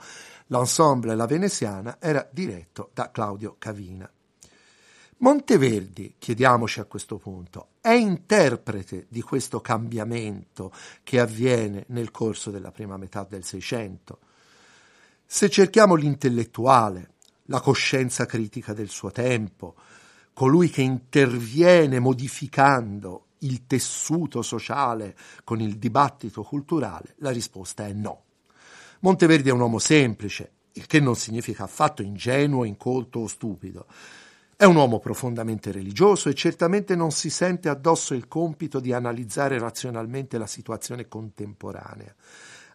L'ensemble 0.48 1.16
La 1.16 1.26
Veneziana 1.26 1.98
era 2.00 2.26
diretto 2.32 2.92
da 2.94 3.12
Claudio 3.12 3.58
Cavina. 3.60 4.10
Monteverdi, 5.18 6.16
chiediamoci 6.18 6.80
a 6.80 6.86
questo 6.86 7.18
punto, 7.18 7.72
è 7.82 7.90
interprete 7.90 9.08
di 9.10 9.22
questo 9.22 9.60
cambiamento 9.60 10.72
che 11.04 11.20
avviene 11.20 11.84
nel 11.90 12.12
corso 12.12 12.52
della 12.52 12.72
prima 12.72 12.96
metà 12.96 13.28
del 13.30 13.44
Seicento. 13.44 14.20
Se 15.26 15.50
cerchiamo 15.50 15.96
l'intellettuale, 15.96 17.16
la 17.48 17.60
coscienza 17.60 18.26
critica 18.26 18.72
del 18.72 18.88
suo 18.88 19.12
tempo, 19.12 19.76
colui 20.40 20.70
che 20.70 20.82
interviene 20.82 22.00
modificando 22.00 23.26
il 23.40 23.68
tessuto 23.68 24.42
sociale 24.42 25.14
con 25.44 25.60
il 25.60 25.78
dibattito 25.78 26.44
culturale, 26.44 27.16
la 27.18 27.32
risposta 27.32 27.86
è 27.86 27.92
no. 27.92 28.24
Monteverdi 29.02 29.50
è 29.50 29.52
un 29.52 29.60
uomo 29.60 29.80
semplice, 29.80 30.52
il 30.72 30.86
che 30.86 31.02
non 31.02 31.18
significa 31.18 31.66
affatto 31.66 32.04
ingenuo, 32.04 32.64
incolto 32.64 33.20
o 33.20 33.28
stupido. 33.28 33.86
È 34.56 34.64
un 34.64 34.78
uomo 34.78 35.00
profondamente 35.00 35.74
religioso 35.74 36.30
e 36.30 36.36
certamente 36.36 36.96
non 36.96 37.12
si 37.12 37.30
sente 37.30 37.68
addosso 37.68 38.14
il 38.14 38.30
compito 38.30 38.80
di 38.80 38.94
analizzare 38.94 39.60
razionalmente 39.60 40.38
la 40.38 40.48
situazione 40.48 41.10
contemporanea, 41.10 42.16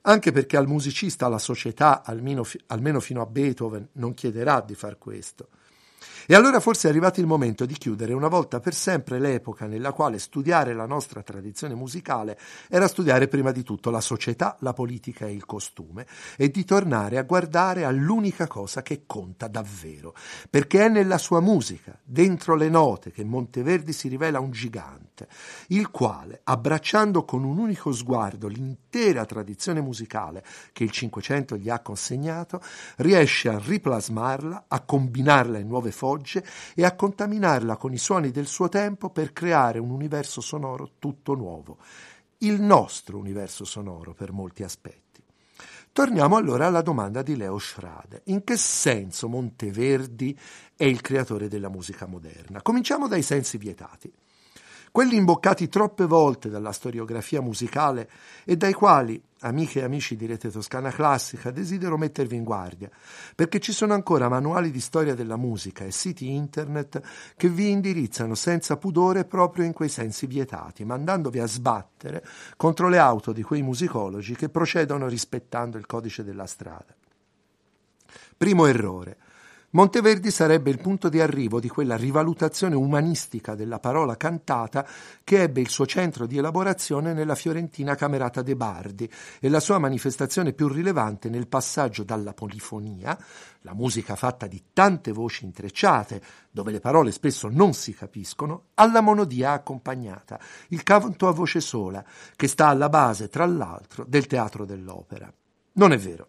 anche 0.02 0.32
perché 0.32 0.58
al 0.58 0.68
musicista 0.68 1.28
la 1.28 1.38
società, 1.38 2.02
almeno, 2.04 2.44
almeno 2.66 3.00
fino 3.00 3.22
a 3.22 3.26
Beethoven, 3.26 3.88
non 3.92 4.12
chiederà 4.12 4.60
di 4.60 4.74
far 4.74 4.98
questo. 4.98 5.48
E 6.26 6.34
allora 6.34 6.58
forse 6.58 6.88
è 6.88 6.90
arrivato 6.90 7.20
il 7.20 7.26
momento 7.26 7.66
di 7.66 7.74
chiudere 7.74 8.14
una 8.14 8.28
volta 8.28 8.58
per 8.58 8.72
sempre 8.72 9.18
l'epoca 9.18 9.66
nella 9.66 9.92
quale 9.92 10.18
studiare 10.18 10.72
la 10.72 10.86
nostra 10.86 11.22
tradizione 11.22 11.74
musicale 11.74 12.38
era 12.70 12.88
studiare 12.88 13.28
prima 13.28 13.52
di 13.52 13.62
tutto 13.62 13.90
la 13.90 14.00
società, 14.00 14.56
la 14.60 14.72
politica 14.72 15.26
e 15.26 15.32
il 15.32 15.44
costume 15.44 16.06
e 16.38 16.50
di 16.50 16.64
tornare 16.64 17.18
a 17.18 17.24
guardare 17.24 17.84
all'unica 17.84 18.46
cosa 18.46 18.80
che 18.80 19.02
conta 19.04 19.48
davvero, 19.48 20.14
perché 20.48 20.86
è 20.86 20.88
nella 20.88 21.18
sua 21.18 21.40
musica, 21.40 21.98
dentro 22.02 22.54
le 22.54 22.70
note, 22.70 23.10
che 23.10 23.22
Monteverdi 23.22 23.92
si 23.92 24.08
rivela 24.08 24.40
un 24.40 24.50
gigante, 24.50 25.28
il 25.68 25.90
quale, 25.90 26.40
abbracciando 26.44 27.24
con 27.24 27.44
un 27.44 27.58
unico 27.58 27.92
sguardo 27.92 28.48
l'intera 28.94 29.24
tradizione 29.24 29.80
musicale 29.80 30.44
che 30.72 30.84
il 30.84 30.90
Cinquecento 30.90 31.56
gli 31.56 31.68
ha 31.68 31.80
consegnato, 31.80 32.62
riesce 32.96 33.48
a 33.48 33.58
riplasmarla, 33.58 34.66
a 34.68 34.80
combinarla 34.80 35.58
in 35.58 35.66
nuove 35.66 35.90
fogge 35.90 36.44
e 36.74 36.84
a 36.84 36.94
contaminarla 36.94 37.76
con 37.76 37.92
i 37.92 37.98
suoni 37.98 38.30
del 38.30 38.46
suo 38.46 38.68
tempo 38.68 39.10
per 39.10 39.32
creare 39.32 39.80
un 39.80 39.90
universo 39.90 40.40
sonoro 40.40 40.92
tutto 40.98 41.34
nuovo, 41.34 41.78
il 42.38 42.60
nostro 42.60 43.18
universo 43.18 43.64
sonoro 43.64 44.14
per 44.14 44.32
molti 44.32 44.62
aspetti. 44.62 45.02
Torniamo 45.92 46.36
allora 46.36 46.66
alla 46.66 46.82
domanda 46.82 47.22
di 47.22 47.36
Leo 47.36 47.58
Schrade. 47.58 48.22
In 48.24 48.42
che 48.42 48.56
senso 48.56 49.28
Monteverdi 49.28 50.36
è 50.76 50.84
il 50.84 51.00
creatore 51.00 51.46
della 51.46 51.68
musica 51.68 52.06
moderna? 52.06 52.62
Cominciamo 52.62 53.06
dai 53.06 53.22
sensi 53.22 53.58
vietati 53.58 54.12
quelli 54.94 55.16
imboccati 55.16 55.68
troppe 55.68 56.06
volte 56.06 56.48
dalla 56.48 56.70
storiografia 56.70 57.40
musicale 57.40 58.08
e 58.44 58.56
dai 58.56 58.72
quali, 58.72 59.20
amiche 59.40 59.80
e 59.80 59.82
amici 59.82 60.14
di 60.14 60.24
Rete 60.24 60.52
Toscana 60.52 60.92
Classica, 60.92 61.50
desidero 61.50 61.98
mettervi 61.98 62.36
in 62.36 62.44
guardia, 62.44 62.88
perché 63.34 63.58
ci 63.58 63.72
sono 63.72 63.92
ancora 63.92 64.28
manuali 64.28 64.70
di 64.70 64.78
storia 64.78 65.16
della 65.16 65.36
musica 65.36 65.82
e 65.82 65.90
siti 65.90 66.30
internet 66.30 67.02
che 67.36 67.48
vi 67.48 67.70
indirizzano 67.70 68.36
senza 68.36 68.76
pudore 68.76 69.24
proprio 69.24 69.64
in 69.64 69.72
quei 69.72 69.88
sensi 69.88 70.28
vietati, 70.28 70.84
mandandovi 70.84 71.40
a 71.40 71.46
sbattere 71.48 72.24
contro 72.56 72.88
le 72.88 72.98
auto 72.98 73.32
di 73.32 73.42
quei 73.42 73.62
musicologi 73.62 74.36
che 74.36 74.48
procedono 74.48 75.08
rispettando 75.08 75.76
il 75.76 75.86
codice 75.86 76.22
della 76.22 76.46
strada. 76.46 76.94
Primo 78.36 78.66
errore. 78.66 79.23
Monteverdi 79.74 80.30
sarebbe 80.30 80.70
il 80.70 80.78
punto 80.78 81.08
di 81.08 81.20
arrivo 81.20 81.58
di 81.58 81.68
quella 81.68 81.96
rivalutazione 81.96 82.76
umanistica 82.76 83.56
della 83.56 83.80
parola 83.80 84.16
cantata 84.16 84.86
che 85.24 85.42
ebbe 85.42 85.60
il 85.60 85.68
suo 85.68 85.84
centro 85.84 86.26
di 86.26 86.38
elaborazione 86.38 87.12
nella 87.12 87.34
fiorentina 87.34 87.96
Camerata 87.96 88.40
de 88.40 88.54
Bardi 88.54 89.10
e 89.40 89.48
la 89.48 89.58
sua 89.58 89.78
manifestazione 89.78 90.52
più 90.52 90.68
rilevante 90.68 91.28
nel 91.28 91.48
passaggio 91.48 92.04
dalla 92.04 92.34
polifonia, 92.34 93.18
la 93.62 93.74
musica 93.74 94.14
fatta 94.14 94.46
di 94.46 94.62
tante 94.72 95.10
voci 95.10 95.44
intrecciate, 95.44 96.22
dove 96.52 96.70
le 96.70 96.78
parole 96.78 97.10
spesso 97.10 97.48
non 97.50 97.72
si 97.72 97.92
capiscono, 97.94 98.66
alla 98.74 99.00
monodia 99.00 99.50
accompagnata, 99.50 100.38
il 100.68 100.84
canto 100.84 101.26
a 101.26 101.32
voce 101.32 101.60
sola, 101.60 102.04
che 102.36 102.46
sta 102.46 102.68
alla 102.68 102.88
base, 102.88 103.28
tra 103.28 103.44
l'altro, 103.44 104.04
del 104.06 104.28
teatro 104.28 104.64
dell'opera. 104.64 105.28
Non 105.72 105.90
è 105.90 105.98
vero. 105.98 106.28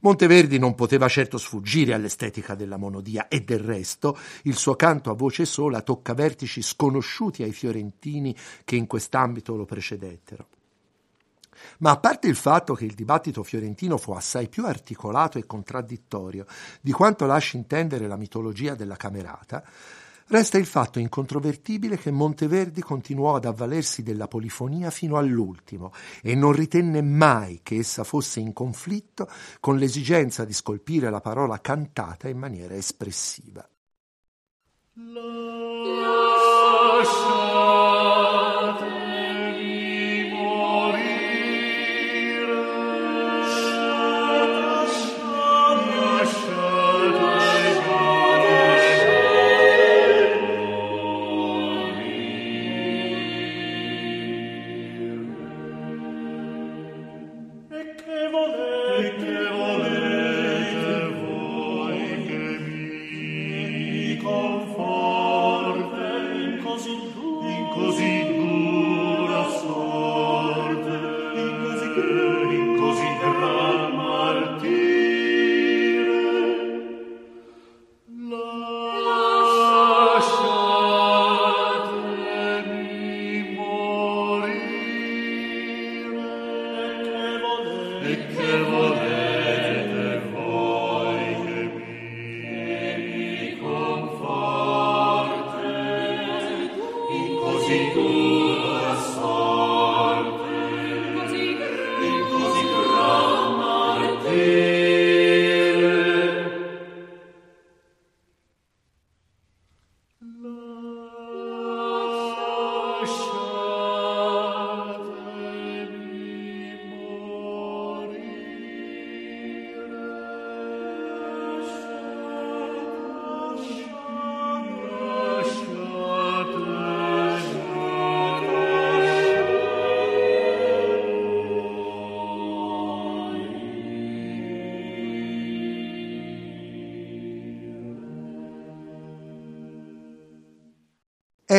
Monteverdi 0.00 0.58
non 0.58 0.74
poteva 0.74 1.08
certo 1.08 1.36
sfuggire 1.36 1.92
all'estetica 1.92 2.54
della 2.54 2.78
monodia 2.78 3.28
e 3.28 3.42
del 3.42 3.58
resto 3.58 4.18
il 4.44 4.56
suo 4.56 4.74
canto 4.74 5.10
a 5.10 5.14
voce 5.14 5.44
sola 5.44 5.82
tocca 5.82 6.14
vertici 6.14 6.62
sconosciuti 6.62 7.42
ai 7.42 7.52
fiorentini 7.52 8.34
che 8.64 8.76
in 8.76 8.86
quest'ambito 8.86 9.56
lo 9.56 9.66
precedettero. 9.66 10.46
Ma 11.78 11.90
a 11.90 11.98
parte 11.98 12.28
il 12.28 12.36
fatto 12.36 12.72
che 12.72 12.86
il 12.86 12.94
dibattito 12.94 13.42
fiorentino 13.42 13.98
fu 13.98 14.12
assai 14.12 14.48
più 14.48 14.64
articolato 14.64 15.36
e 15.36 15.44
contraddittorio 15.44 16.46
di 16.80 16.92
quanto 16.92 17.26
lasci 17.26 17.56
intendere 17.56 18.06
la 18.06 18.16
mitologia 18.16 18.74
della 18.74 18.96
Camerata, 18.96 19.62
Resta 20.30 20.58
il 20.58 20.66
fatto 20.66 21.00
incontrovertibile 21.00 21.98
che 21.98 22.12
Monteverdi 22.12 22.82
continuò 22.82 23.34
ad 23.34 23.46
avvalersi 23.46 24.04
della 24.04 24.28
polifonia 24.28 24.88
fino 24.90 25.16
all'ultimo 25.16 25.92
e 26.22 26.36
non 26.36 26.52
ritenne 26.52 27.02
mai 27.02 27.58
che 27.64 27.78
essa 27.78 28.04
fosse 28.04 28.38
in 28.38 28.52
conflitto 28.52 29.28
con 29.58 29.76
l'esigenza 29.76 30.44
di 30.44 30.52
scolpire 30.52 31.10
la 31.10 31.20
parola 31.20 31.60
cantata 31.60 32.28
in 32.28 32.38
maniera 32.38 32.76
espressiva. 32.76 33.68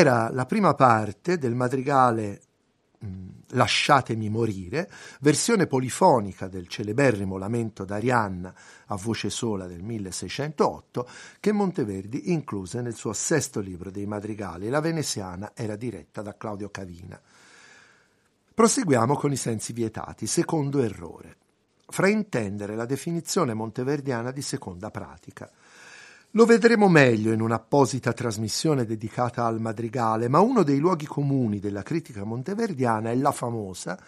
Era 0.02 0.32
la 0.32 0.46
prima 0.46 0.74
parte 0.74 1.38
del 1.38 1.54
madrigale 1.54 2.42
Lasciatemi 3.54 4.30
morire, 4.30 4.90
versione 5.22 5.66
polifonica 5.66 6.48
del 6.48 6.68
celeberrimo 6.68 7.38
lamento 7.38 7.84
d'Arianna 7.84 8.54
a 8.86 8.96
voce 8.96 9.30
sola 9.30 9.66
del 9.66 9.82
1608 9.82 11.10
che 11.40 11.52
Monteverdi 11.52 12.32
incluse 12.32 12.82
nel 12.82 12.94
suo 12.94 13.12
sesto 13.12 13.60
libro 13.60 13.90
dei 13.90 14.06
madrigali. 14.06 14.70
La 14.70 14.80
veneziana 14.80 15.52
era 15.56 15.76
diretta 15.76 16.22
da 16.22 16.38
Claudio 16.38 16.70
Cavina. 16.70 17.20
Proseguiamo 18.54 19.16
con 19.16 19.32
i 19.32 19.38
sensi 19.38 19.74
vietati. 19.74 20.28
Secondo 20.28 20.82
errore. 20.82 21.38
Fraintendere 21.88 22.76
la 22.76 22.86
definizione 22.86 23.54
monteverdiana 23.54 24.32
di 24.32 24.42
seconda 24.42 24.92
pratica. 24.92 25.52
Lo 26.32 26.46
vedremo 26.46 26.88
meglio 26.88 27.34
in 27.34 27.42
un'apposita 27.42 28.14
trasmissione 28.14 28.86
dedicata 28.86 29.46
al 29.46 29.60
madrigale, 29.60 30.30
ma 30.30 30.40
uno 30.40 30.64
dei 30.64 30.80
luoghi 30.80 31.06
comuni 31.06 31.60
della 31.60 31.84
critica 31.84 32.24
monteverdiana 32.24 33.12
è 33.12 33.16
la 33.16 33.34
famosa 33.34 34.00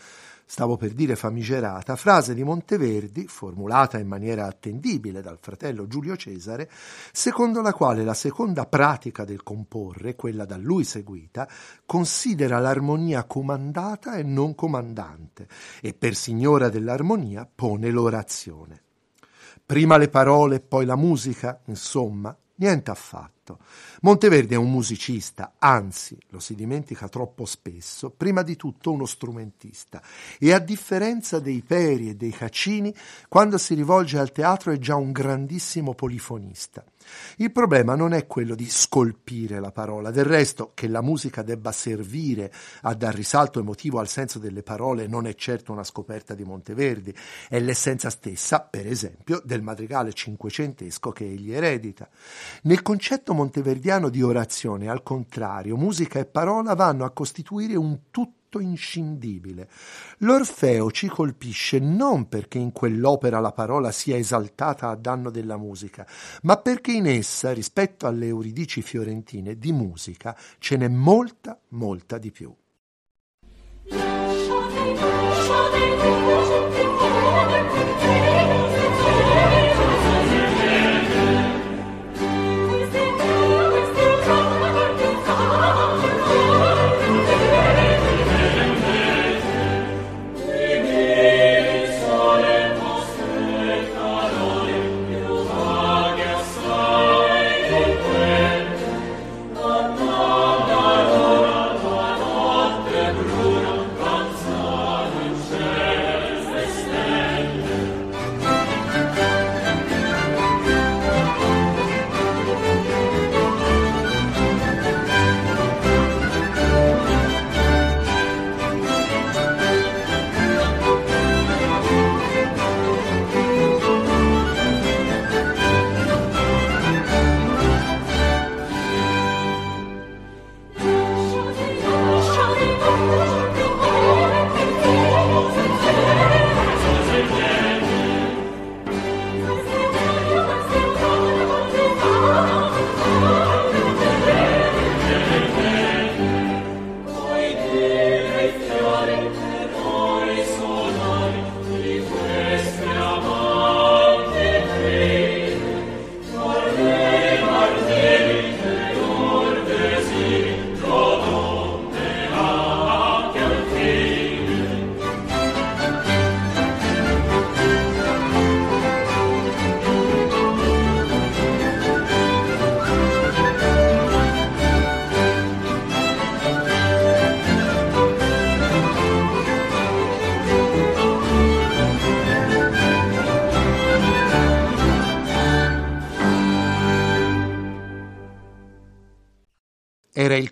stavo 0.46 0.78
per 0.78 0.92
dire 0.92 1.16
famigerata, 1.16 1.96
frase 1.96 2.34
di 2.34 2.44
Monteverdi, 2.44 3.28
formulata 3.28 3.98
in 3.98 4.08
maniera 4.08 4.46
attendibile 4.46 5.22
dal 5.22 5.40
fratello 5.42 5.88
Giulio 5.88 6.16
Cesare, 6.16 6.70
secondo 7.12 7.62
la 7.62 7.74
quale 7.74 8.04
la 8.04 8.14
seconda 8.14 8.66
pratica 8.66 9.26
del 9.26 9.42
comporre, 9.42 10.16
quella 10.16 10.46
da 10.46 10.58
lui 10.58 10.84
seguita, 10.84 11.48
considera 11.86 12.60
l'armonia 12.60 13.24
comandata 13.24 14.16
e 14.16 14.24
non 14.24 14.54
comandante, 14.54 15.48
e 15.82 15.94
per 15.94 16.14
signora 16.14 16.70
dell'armonia 16.70 17.50
pone 17.52 17.90
l'orazione. 17.90 18.82
Prima 19.66 19.98
le 19.98 20.10
parole 20.10 20.60
poi 20.60 20.86
la 20.86 20.96
musica, 20.98 21.62
insomma, 21.66 22.36
niente 22.56 22.92
affatto. 22.92 23.33
Monteverdi 24.02 24.54
è 24.54 24.58
un 24.58 24.72
musicista, 24.72 25.56
anzi, 25.60 26.18
lo 26.30 26.40
si 26.40 26.56
dimentica 26.56 27.10
troppo 27.10 27.46
spesso, 27.46 28.10
prima 28.10 28.42
di 28.42 28.56
tutto 28.56 28.92
uno 28.92 29.06
strumentista 29.06 30.02
e 30.40 30.54
a 30.54 30.60
differenza 30.60 31.40
dei 31.40 31.62
Peri 31.62 32.10
e 32.10 32.16
dei 32.16 32.32
Caccini, 32.32 32.94
quando 33.28 33.58
si 33.58 33.74
rivolge 33.74 34.18
al 34.18 34.32
teatro 34.32 34.72
è 34.72 34.78
già 34.78 34.96
un 34.96 35.12
grandissimo 35.12 35.94
polifonista. 35.94 36.84
Il 37.38 37.52
problema 37.52 37.96
non 37.96 38.14
è 38.14 38.28
quello 38.28 38.56
di 38.56 38.70
scolpire 38.70 39.60
la 39.60 39.72
parola, 39.72 40.10
del 40.10 40.24
resto 40.24 40.72
che 40.74 40.88
la 40.88 41.02
musica 41.02 41.42
debba 41.42 41.74
servire 41.74 42.52
a 42.84 42.94
dar 42.94 43.14
risalto 43.14 43.60
emotivo 43.60 44.00
al 44.00 44.08
senso 44.08 44.40
delle 44.40 44.64
parole 44.64 45.08
non 45.08 45.28
è 45.28 45.36
certo 45.36 45.74
una 45.74 45.84
scoperta 45.84 46.34
di 46.34 46.44
Monteverdi, 46.46 47.14
è 47.50 47.60
l'essenza 47.60 48.10
stessa, 48.10 48.62
per 48.62 48.88
esempio, 48.88 49.42
del 49.44 49.62
madrigale 49.62 50.14
cinquecentesco 50.14 51.12
che 51.12 51.26
egli 51.26 51.54
eredita. 51.54 52.08
Nel 52.64 52.82
concetto 52.82 53.33
monteverdiano 53.34 54.10
di 54.10 54.22
orazione, 54.22 54.90
al 54.90 55.04
contrario, 55.04 55.76
musica 55.78 56.20
e 56.20 56.26
parola 56.26 56.74
vanno 56.76 57.06
a 57.06 57.12
costituire 57.12 57.76
un 57.76 58.04
tutto 58.12 58.60
inscindibile. 58.60 59.68
L'Orfeo 60.20 60.92
ci 60.92 61.08
colpisce 61.08 61.80
non 61.80 62.30
perché 62.30 62.60
in 62.60 62.72
quell'opera 62.72 63.40
la 63.40 63.52
parola 63.52 63.92
sia 63.92 64.16
esaltata 64.16 64.90
a 64.90 64.96
danno 64.96 65.30
della 65.30 65.58
musica, 65.58 66.06
ma 66.44 66.58
perché 66.58 66.92
in 66.92 67.08
essa, 67.08 67.52
rispetto 67.52 68.08
alle 68.08 68.28
Euridici 68.28 68.82
fiorentine, 68.82 69.58
di 69.58 69.72
musica 69.72 70.38
ce 70.60 70.78
n'è 70.78 70.88
molta, 70.88 71.60
molta 71.70 72.18
di 72.18 72.32
più. 72.32 72.56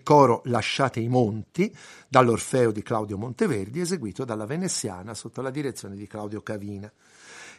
Coro 0.03 0.41
Lasciate 0.45 0.99
i 0.99 1.07
monti 1.07 1.73
dall'Orfeo 2.07 2.71
di 2.71 2.81
Claudio 2.81 3.17
Monteverdi 3.17 3.79
eseguito 3.79 4.25
dalla 4.25 4.45
Veneziana 4.45 5.13
sotto 5.13 5.41
la 5.41 5.49
direzione 5.49 5.95
di 5.95 6.07
Claudio 6.07 6.41
Cavina. 6.41 6.91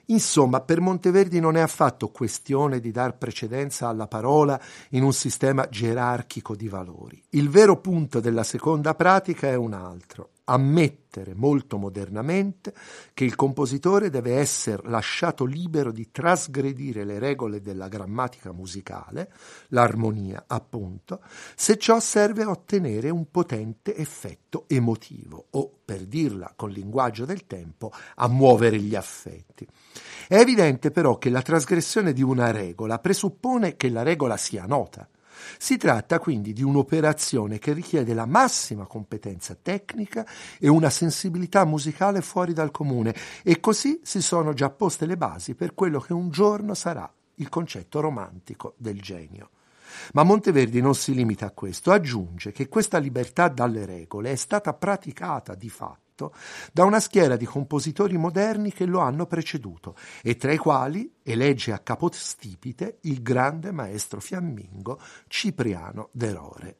Insomma, 0.06 0.60
per 0.60 0.80
Monteverdi 0.80 1.38
non 1.38 1.56
è 1.56 1.60
affatto 1.60 2.08
questione 2.08 2.80
di 2.80 2.90
dar 2.90 3.16
precedenza 3.16 3.88
alla 3.88 4.08
parola 4.08 4.60
in 4.90 5.04
un 5.04 5.12
sistema 5.12 5.68
gerarchico 5.68 6.56
di 6.56 6.68
valori. 6.68 7.22
Il 7.30 7.48
vero 7.48 7.80
punto 7.80 8.18
della 8.18 8.42
seconda 8.42 8.94
pratica 8.94 9.48
è 9.48 9.54
un 9.54 9.74
altro, 9.74 10.30
ammettere 10.44 11.34
molto 11.34 11.78
modernamente 11.78 12.74
che 13.14 13.24
il 13.24 13.36
compositore 13.36 14.10
deve 14.10 14.36
essere 14.36 14.88
lasciato 14.88 15.44
libero 15.44 15.92
di 15.92 16.10
trasgredire 16.10 17.04
le 17.04 17.18
regole 17.18 17.60
della 17.60 17.88
grammatica 17.88 18.52
musicale, 18.52 19.32
l'armonia 19.68 20.44
appunto, 20.46 21.20
se 21.54 21.76
ciò 21.78 22.00
serve 22.00 22.42
a 22.42 22.50
ottenere 22.50 23.10
un 23.10 23.30
potente 23.30 23.94
effetto 23.96 24.64
emotivo 24.68 25.46
o, 25.50 25.80
per 25.84 26.06
dirla 26.06 26.52
con 26.56 26.70
linguaggio 26.70 27.24
del 27.24 27.46
tempo, 27.46 27.92
a 28.16 28.28
muovere 28.28 28.78
gli 28.78 28.94
affetti. 28.94 29.66
È 30.26 30.36
evidente 30.36 30.90
però 30.90 31.18
che 31.18 31.30
la 31.30 31.42
trasgressione 31.42 32.12
di 32.12 32.22
una 32.22 32.50
regola 32.50 32.98
presuppone 32.98 33.76
che 33.76 33.90
la 33.90 34.02
regola 34.02 34.36
sia 34.36 34.64
nota. 34.64 35.06
Si 35.58 35.76
tratta 35.76 36.18
quindi 36.18 36.52
di 36.52 36.62
un'operazione 36.62 37.58
che 37.58 37.72
richiede 37.72 38.14
la 38.14 38.26
massima 38.26 38.86
competenza 38.86 39.56
tecnica 39.60 40.26
e 40.58 40.68
una 40.68 40.90
sensibilità 40.90 41.64
musicale 41.64 42.20
fuori 42.20 42.52
dal 42.52 42.70
comune 42.70 43.14
e 43.42 43.60
così 43.60 44.00
si 44.02 44.20
sono 44.20 44.52
già 44.52 44.70
poste 44.70 45.06
le 45.06 45.16
basi 45.16 45.54
per 45.54 45.74
quello 45.74 46.00
che 46.00 46.12
un 46.12 46.30
giorno 46.30 46.74
sarà 46.74 47.10
il 47.36 47.48
concetto 47.48 48.00
romantico 48.00 48.74
del 48.76 49.00
genio. 49.00 49.50
Ma 50.12 50.22
Monteverdi 50.22 50.80
non 50.80 50.94
si 50.94 51.14
limita 51.14 51.46
a 51.46 51.50
questo, 51.50 51.92
aggiunge 51.92 52.52
che 52.52 52.68
questa 52.68 52.98
libertà 52.98 53.48
dalle 53.48 53.84
regole 53.84 54.32
è 54.32 54.36
stata 54.36 54.72
praticata 54.72 55.54
di 55.54 55.68
fatto 55.68 56.01
da 56.72 56.84
una 56.84 57.00
schiera 57.00 57.36
di 57.36 57.46
compositori 57.46 58.16
moderni 58.16 58.72
che 58.72 58.84
lo 58.84 59.00
hanno 59.00 59.26
preceduto 59.26 59.96
e 60.22 60.36
tra 60.36 60.52
i 60.52 60.58
quali 60.58 61.10
elegge 61.22 61.72
a 61.72 61.78
capostipite 61.78 62.98
il 63.02 63.22
grande 63.22 63.72
maestro 63.72 64.20
fiammingo 64.20 65.00
Cipriano 65.26 66.10
d'Erore. 66.12 66.76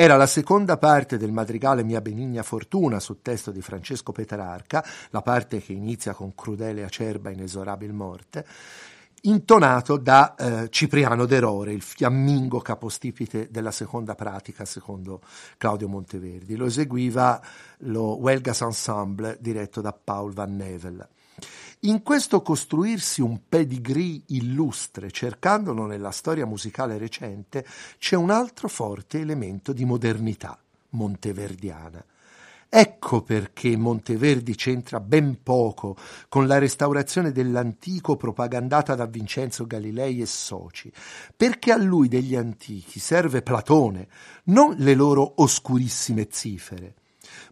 Era 0.00 0.14
la 0.14 0.28
seconda 0.28 0.76
parte 0.76 1.16
del 1.16 1.32
madrigale 1.32 1.82
Mia 1.82 2.00
benigna 2.00 2.44
fortuna 2.44 3.00
su 3.00 3.20
testo 3.20 3.50
di 3.50 3.60
Francesco 3.60 4.12
Petrarca, 4.12 4.86
la 5.10 5.22
parte 5.22 5.60
che 5.60 5.72
inizia 5.72 6.14
con 6.14 6.36
crudele 6.36 6.84
acerba 6.84 7.30
inesorabil 7.30 7.92
morte, 7.92 8.46
intonato 9.22 9.96
da 9.96 10.36
eh, 10.36 10.68
Cipriano 10.70 11.26
d'Erore, 11.26 11.72
il 11.72 11.82
fiammingo 11.82 12.60
capostipite 12.60 13.48
della 13.50 13.72
seconda 13.72 14.14
pratica, 14.14 14.64
secondo 14.64 15.20
Claudio 15.56 15.88
Monteverdi. 15.88 16.54
Lo 16.54 16.66
eseguiva 16.66 17.42
lo 17.78 18.18
Welgas 18.18 18.60
Ensemble 18.60 19.36
diretto 19.40 19.80
da 19.80 19.92
Paul 19.92 20.32
Van 20.32 20.54
Nevel. 20.54 21.08
In 21.82 22.02
questo 22.02 22.42
costruirsi 22.42 23.20
un 23.20 23.42
pedigree 23.48 24.22
illustre, 24.28 25.12
cercandolo 25.12 25.86
nella 25.86 26.10
storia 26.10 26.44
musicale 26.44 26.98
recente, 26.98 27.64
c'è 27.98 28.16
un 28.16 28.30
altro 28.30 28.66
forte 28.66 29.20
elemento 29.20 29.72
di 29.72 29.84
modernità 29.84 30.58
monteverdiana. 30.90 32.04
Ecco 32.68 33.22
perché 33.22 33.76
Monteverdi 33.76 34.56
c'entra 34.56 34.98
ben 34.98 35.40
poco 35.40 35.96
con 36.28 36.48
la 36.48 36.58
restaurazione 36.58 37.30
dell'antico 37.30 38.16
propagandata 38.16 38.96
da 38.96 39.06
Vincenzo 39.06 39.64
Galilei 39.64 40.20
e 40.20 40.26
soci, 40.26 40.92
perché 41.36 41.70
a 41.70 41.76
lui 41.76 42.08
degli 42.08 42.34
antichi 42.34 42.98
serve 42.98 43.40
Platone, 43.40 44.08
non 44.46 44.74
le 44.78 44.94
loro 44.94 45.34
oscurissime 45.36 46.26
zifere. 46.28 46.94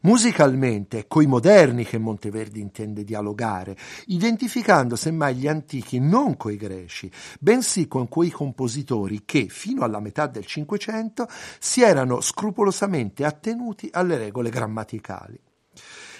Musicalmente 0.02 1.00
è 1.00 1.06
coi 1.06 1.26
moderni 1.26 1.84
che 1.84 1.98
Monteverdi 1.98 2.60
intende 2.60 3.04
dialogare, 3.04 3.76
identificando 4.06 4.96
semmai 4.96 5.36
gli 5.36 5.48
antichi 5.48 5.98
non 5.98 6.36
coi 6.36 6.56
greci, 6.56 7.10
bensì 7.40 7.88
con 7.88 8.08
quei 8.08 8.30
compositori 8.30 9.22
che, 9.24 9.46
fino 9.48 9.82
alla 9.82 10.00
metà 10.00 10.26
del 10.26 10.44
Cinquecento, 10.44 11.28
si 11.58 11.82
erano 11.82 12.20
scrupolosamente 12.20 13.24
attenuti 13.24 13.88
alle 13.92 14.16
regole 14.16 14.50
grammaticali. 14.50 15.40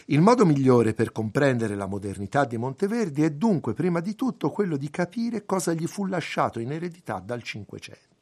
Il 0.07 0.21
modo 0.21 0.47
migliore 0.47 0.95
per 0.95 1.11
comprendere 1.11 1.75
la 1.75 1.87
modernità 1.87 2.45
di 2.45 2.57
Monteverdi 2.57 3.25
è 3.25 3.31
dunque 3.31 3.75
prima 3.75 3.99
di 4.01 4.15
tutto 4.15 4.51
quello 4.51 4.77
di 4.77 4.89
capire 4.89 5.45
cosa 5.45 5.73
gli 5.73 5.87
fu 5.87 6.07
lasciato 6.07 6.61
in 6.61 6.71
eredità 6.71 7.19
dal 7.19 7.43
Cinquecento. 7.43 8.16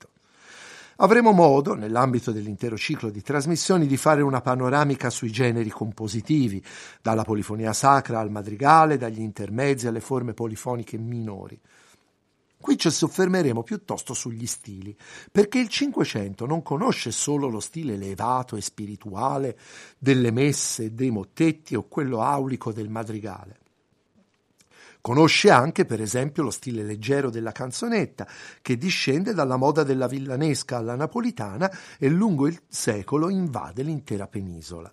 Avremo 0.97 1.33
modo, 1.33 1.75
nell'ambito 1.75 2.31
dell'intero 2.31 2.77
ciclo 2.77 3.11
di 3.11 3.21
trasmissioni, 3.21 3.87
di 3.87 3.97
fare 3.97 4.23
una 4.23 4.41
panoramica 4.41 5.11
sui 5.11 5.31
generi 5.31 5.71
compositivi, 5.71 6.63
dalla 7.03 7.25
polifonia 7.25 7.73
sacra 7.73 8.21
al 8.21 8.31
madrigale, 8.31 8.97
dagli 8.97 9.21
intermezzi 9.21 9.89
alle 9.89 10.01
forme 10.01 10.35
polifoniche 10.35 10.97
minori. 10.97 11.61
Qui 12.61 12.79
ci 12.79 12.91
soffermeremo 12.91 13.63
piuttosto 13.63 14.15
sugli 14.15 14.47
stili, 14.47 14.97
perché 15.31 15.59
il 15.59 15.69
Cinquecento 15.69 16.47
non 16.47 16.63
conosce 16.63 17.11
solo 17.11 17.49
lo 17.49 17.61
stile 17.61 17.95
elevato 17.95 18.57
e 18.57 18.63
spirituale 18.63 19.59
delle 19.99 20.31
messe 20.31 20.95
dei 20.95 21.11
mottetti 21.11 21.75
o 21.75 21.89
quello 21.89 22.23
aulico 22.23 22.73
del 22.73 22.89
madrigale. 22.89 23.59
Conosce 25.07 25.51
anche, 25.51 25.85
per 25.85 26.01
esempio, 26.01 26.43
lo 26.43 26.51
stile 26.51 26.83
leggero 26.83 27.29
della 27.29 27.53
canzonetta, 27.53 28.27
che 28.63 28.79
discende 28.79 29.35
dalla 29.35 29.59
moda 29.59 29.83
della 29.83 30.07
villanesca 30.07 30.79
alla 30.79 30.95
napolitana 30.95 31.71
e 31.99 32.09
lungo 32.09 32.47
il 32.47 32.59
secolo 32.67 33.29
invade 33.29 33.83
l'intera 33.83 34.27
penisola. 34.27 34.91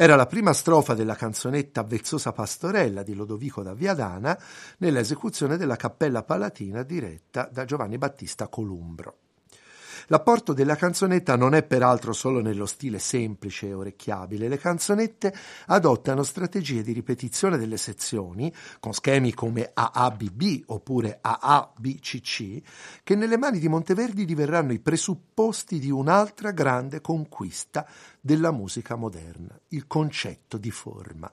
Era 0.00 0.14
la 0.14 0.26
prima 0.26 0.52
strofa 0.52 0.94
della 0.94 1.16
canzonetta 1.16 1.82
Vezzosa 1.82 2.30
Pastorella 2.30 3.02
di 3.02 3.14
Lodovico 3.14 3.64
da 3.64 3.74
Viadana 3.74 4.40
nell'esecuzione 4.76 5.56
della 5.56 5.74
Cappella 5.74 6.22
Palatina 6.22 6.84
diretta 6.84 7.48
da 7.50 7.64
Giovanni 7.64 7.98
Battista 7.98 8.46
Columbro. 8.46 9.27
L'apporto 10.06 10.52
della 10.52 10.76
canzonetta 10.76 11.36
non 11.36 11.54
è 11.54 11.62
peraltro 11.62 12.12
solo 12.12 12.40
nello 12.40 12.66
stile 12.66 12.98
semplice 12.98 13.68
e 13.68 13.74
orecchiabile. 13.74 14.48
Le 14.48 14.58
canzonette 14.58 15.34
adottano 15.66 16.22
strategie 16.22 16.82
di 16.82 16.92
ripetizione 16.92 17.58
delle 17.58 17.76
sezioni, 17.76 18.52
con 18.80 18.92
schemi 18.92 19.34
come 19.34 19.70
AABB 19.74 20.62
oppure 20.66 21.18
AABCC, 21.20 22.62
che 23.02 23.14
nelle 23.14 23.36
mani 23.36 23.58
di 23.58 23.68
Monteverdi 23.68 24.24
diverranno 24.24 24.72
i 24.72 24.80
presupposti 24.80 25.78
di 25.78 25.90
un'altra 25.90 26.50
grande 26.50 27.00
conquista 27.00 27.86
della 28.20 28.50
musica 28.50 28.96
moderna, 28.96 29.58
il 29.68 29.86
concetto 29.86 30.56
di 30.56 30.70
forma. 30.70 31.30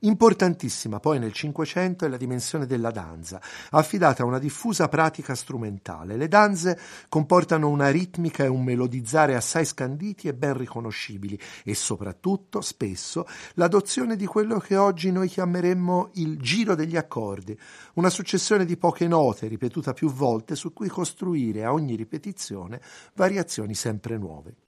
Importantissima 0.00 1.00
poi 1.00 1.18
nel 1.18 1.32
Cinquecento 1.32 2.04
è 2.04 2.08
la 2.08 2.18
dimensione 2.18 2.66
della 2.66 2.90
danza, 2.90 3.40
affidata 3.70 4.22
a 4.22 4.26
una 4.26 4.38
diffusa 4.38 4.88
pratica 4.88 5.34
strumentale. 5.34 6.16
Le 6.16 6.28
danze 6.28 6.78
comportano 7.08 7.68
una 7.68 7.88
ritmica 7.88 8.44
e 8.44 8.48
un 8.48 8.62
melodizzare 8.62 9.34
assai 9.34 9.64
scanditi 9.64 10.28
e 10.28 10.34
ben 10.34 10.56
riconoscibili 10.56 11.38
e 11.64 11.74
soprattutto, 11.74 12.60
spesso, 12.60 13.26
l'adozione 13.54 14.16
di 14.16 14.26
quello 14.26 14.58
che 14.58 14.76
oggi 14.76 15.10
noi 15.10 15.28
chiameremmo 15.28 16.10
il 16.14 16.38
giro 16.38 16.74
degli 16.74 16.96
accordi, 16.96 17.58
una 17.94 18.10
successione 18.10 18.66
di 18.66 18.76
poche 18.76 19.08
note 19.08 19.46
ripetuta 19.48 19.94
più 19.94 20.10
volte 20.10 20.56
su 20.56 20.72
cui 20.72 20.88
costruire 20.88 21.64
a 21.64 21.72
ogni 21.72 21.94
ripetizione 21.94 22.80
variazioni 23.14 23.74
sempre 23.74 24.18
nuove. 24.18 24.65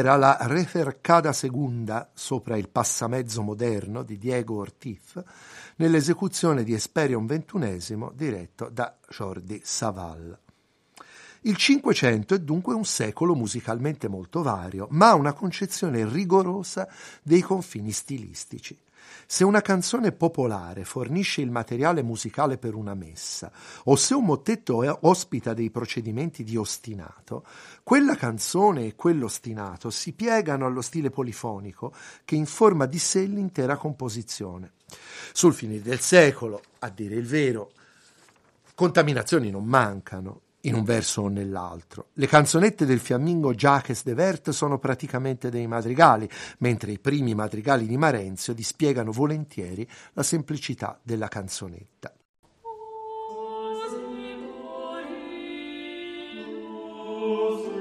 Era 0.00 0.16
la 0.16 0.38
Recercada 0.40 1.30
Segunda 1.34 2.10
sopra 2.14 2.56
il 2.56 2.70
passamezzo 2.70 3.42
moderno 3.42 4.02
di 4.02 4.16
Diego 4.16 4.56
Ortiz 4.56 5.22
nell'esecuzione 5.76 6.64
di 6.64 6.72
Esperion 6.72 7.26
XXI 7.26 8.08
diretto 8.14 8.70
da 8.70 8.96
Jordi 9.10 9.60
Savall. 9.62 10.38
Il 11.42 11.56
Cinquecento 11.56 12.34
è 12.34 12.38
dunque 12.38 12.72
un 12.72 12.86
secolo 12.86 13.34
musicalmente 13.34 14.08
molto 14.08 14.40
vario, 14.40 14.86
ma 14.90 15.10
ha 15.10 15.14
una 15.16 15.34
concezione 15.34 16.08
rigorosa 16.08 16.88
dei 17.22 17.42
confini 17.42 17.92
stilistici. 17.92 18.78
Se 19.26 19.44
una 19.44 19.60
canzone 19.60 20.12
popolare 20.12 20.84
fornisce 20.84 21.40
il 21.40 21.50
materiale 21.50 22.02
musicale 22.02 22.58
per 22.58 22.74
una 22.74 22.94
messa, 22.94 23.52
o 23.84 23.96
se 23.96 24.14
un 24.14 24.24
mottetto 24.24 24.82
ospita 25.06 25.54
dei 25.54 25.70
procedimenti 25.70 26.42
di 26.42 26.56
ostinato, 26.56 27.44
quella 27.82 28.16
canzone 28.16 28.86
e 28.86 28.94
quell'ostinato 28.96 29.90
si 29.90 30.12
piegano 30.12 30.66
allo 30.66 30.82
stile 30.82 31.10
polifonico 31.10 31.92
che 32.24 32.34
informa 32.34 32.86
di 32.86 32.98
sé 32.98 33.22
l'intera 33.22 33.76
composizione. 33.76 34.72
Sul 35.32 35.54
finire 35.54 35.82
del 35.82 36.00
secolo, 36.00 36.60
a 36.80 36.88
dire 36.88 37.14
il 37.14 37.26
vero, 37.26 37.70
contaminazioni 38.74 39.50
non 39.50 39.64
mancano 39.64 40.40
in 40.62 40.74
un 40.74 40.84
verso 40.84 41.22
o 41.22 41.28
nell'altro. 41.28 42.08
Le 42.14 42.26
canzonette 42.26 42.84
del 42.84 43.00
fiammingo 43.00 43.54
Jacques 43.54 44.02
de 44.04 44.14
Vert 44.14 44.50
sono 44.50 44.78
praticamente 44.78 45.50
dei 45.50 45.66
madrigali, 45.66 46.28
mentre 46.58 46.92
i 46.92 46.98
primi 46.98 47.34
madrigali 47.34 47.86
di 47.86 47.96
Marenzio 47.96 48.52
dispiegano 48.52 49.12
volentieri 49.12 49.88
la 50.12 50.22
semplicità 50.22 50.98
della 51.02 51.28
canzonetta. 51.28 52.12
see. 57.56 57.79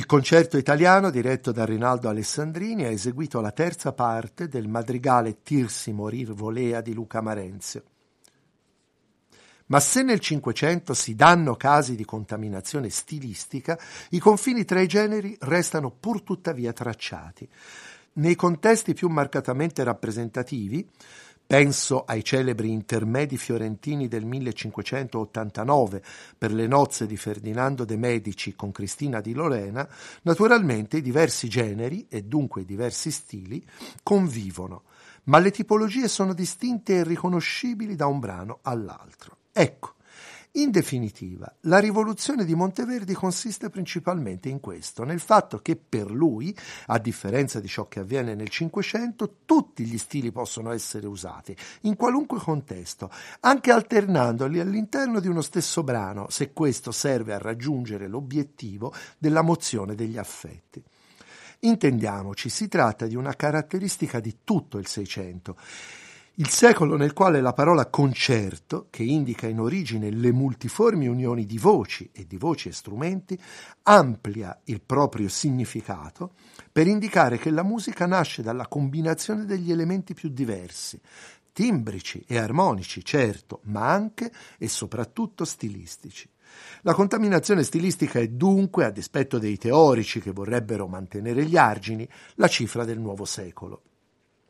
Il 0.00 0.06
concerto 0.06 0.56
italiano, 0.56 1.10
diretto 1.10 1.52
da 1.52 1.66
Rinaldo 1.66 2.08
Alessandrini, 2.08 2.84
ha 2.84 2.88
eseguito 2.88 3.42
la 3.42 3.50
terza 3.50 3.92
parte 3.92 4.48
del 4.48 4.66
madrigale 4.66 5.42
Tirsi 5.42 5.92
morir 5.92 6.32
volea 6.32 6.80
di 6.80 6.94
Luca 6.94 7.20
Marenzio. 7.20 7.82
Ma 9.66 9.78
se 9.78 10.02
nel 10.02 10.18
Cinquecento 10.18 10.94
si 10.94 11.14
danno 11.14 11.54
casi 11.54 11.96
di 11.96 12.06
contaminazione 12.06 12.88
stilistica, 12.88 13.78
i 14.12 14.18
confini 14.18 14.64
tra 14.64 14.80
i 14.80 14.86
generi 14.86 15.36
restano 15.40 15.90
pur 15.90 16.22
tuttavia 16.22 16.72
tracciati. 16.72 17.46
Nei 18.12 18.36
contesti 18.36 18.94
più 18.94 19.08
marcatamente 19.08 19.84
rappresentativi, 19.84 20.88
Penso 21.50 22.04
ai 22.04 22.22
celebri 22.22 22.70
intermedi 22.70 23.36
fiorentini 23.36 24.06
del 24.06 24.24
1589 24.24 26.00
per 26.38 26.52
le 26.52 26.68
nozze 26.68 27.08
di 27.08 27.16
Ferdinando 27.16 27.84
de' 27.84 27.96
Medici 27.96 28.54
con 28.54 28.70
Cristina 28.70 29.20
di 29.20 29.32
Lorena, 29.32 29.88
naturalmente 30.22 30.98
i 30.98 31.02
diversi 31.02 31.48
generi 31.48 32.06
e 32.08 32.22
dunque 32.22 32.60
i 32.60 32.64
diversi 32.64 33.10
stili 33.10 33.66
convivono, 34.04 34.84
ma 35.24 35.40
le 35.40 35.50
tipologie 35.50 36.06
sono 36.06 36.34
distinte 36.34 36.98
e 36.98 37.02
riconoscibili 37.02 37.96
da 37.96 38.06
un 38.06 38.20
brano 38.20 38.60
all'altro. 38.62 39.38
Ecco, 39.52 39.94
in 40.52 40.72
definitiva, 40.72 41.54
la 41.62 41.78
rivoluzione 41.78 42.44
di 42.44 42.56
Monteverdi 42.56 43.14
consiste 43.14 43.70
principalmente 43.70 44.48
in 44.48 44.58
questo, 44.58 45.04
nel 45.04 45.20
fatto 45.20 45.58
che 45.58 45.76
per 45.76 46.10
lui, 46.10 46.56
a 46.86 46.98
differenza 46.98 47.60
di 47.60 47.68
ciò 47.68 47.86
che 47.86 48.00
avviene 48.00 48.34
nel 48.34 48.48
Cinquecento, 48.48 49.36
tutti 49.44 49.84
gli 49.84 49.96
stili 49.96 50.32
possono 50.32 50.72
essere 50.72 51.06
usati, 51.06 51.56
in 51.82 51.94
qualunque 51.94 52.40
contesto, 52.40 53.12
anche 53.40 53.70
alternandoli 53.70 54.58
all'interno 54.58 55.20
di 55.20 55.28
uno 55.28 55.40
stesso 55.40 55.84
brano, 55.84 56.28
se 56.30 56.52
questo 56.52 56.90
serve 56.90 57.32
a 57.32 57.38
raggiungere 57.38 58.08
l'obiettivo 58.08 58.92
della 59.18 59.42
mozione 59.42 59.94
degli 59.94 60.18
affetti. 60.18 60.82
Intendiamoci, 61.60 62.48
si 62.48 62.66
tratta 62.66 63.06
di 63.06 63.14
una 63.14 63.36
caratteristica 63.36 64.18
di 64.18 64.38
tutto 64.42 64.78
il 64.78 64.88
Seicento 64.88 65.56
il 66.34 66.48
secolo 66.48 66.96
nel 66.96 67.12
quale 67.12 67.40
la 67.40 67.52
parola 67.52 67.86
concerto, 67.86 68.86
che 68.88 69.02
indica 69.02 69.46
in 69.46 69.60
origine 69.60 70.10
le 70.10 70.32
multiformi 70.32 71.06
unioni 71.06 71.44
di 71.44 71.58
voci 71.58 72.08
e 72.12 72.26
di 72.26 72.36
voci 72.36 72.68
e 72.68 72.72
strumenti, 72.72 73.38
amplia 73.82 74.58
il 74.64 74.80
proprio 74.80 75.28
significato 75.28 76.34
per 76.70 76.86
indicare 76.86 77.36
che 77.36 77.50
la 77.50 77.64
musica 77.64 78.06
nasce 78.06 78.42
dalla 78.42 78.68
combinazione 78.68 79.44
degli 79.44 79.72
elementi 79.72 80.14
più 80.14 80.28
diversi, 80.30 80.98
timbrici 81.52 82.24
e 82.26 82.38
armonici, 82.38 83.04
certo, 83.04 83.60
ma 83.64 83.90
anche 83.90 84.32
e 84.56 84.68
soprattutto 84.68 85.44
stilistici. 85.44 86.30
La 86.82 86.94
contaminazione 86.94 87.64
stilistica 87.64 88.18
è 88.18 88.28
dunque, 88.28 88.84
a 88.84 88.90
dispetto 88.90 89.38
dei 89.38 89.58
teorici 89.58 90.20
che 90.20 90.30
vorrebbero 90.30 90.86
mantenere 90.86 91.44
gli 91.44 91.56
argini, 91.56 92.08
la 92.36 92.48
cifra 92.48 92.84
del 92.84 92.98
nuovo 92.98 93.24
secolo 93.24 93.82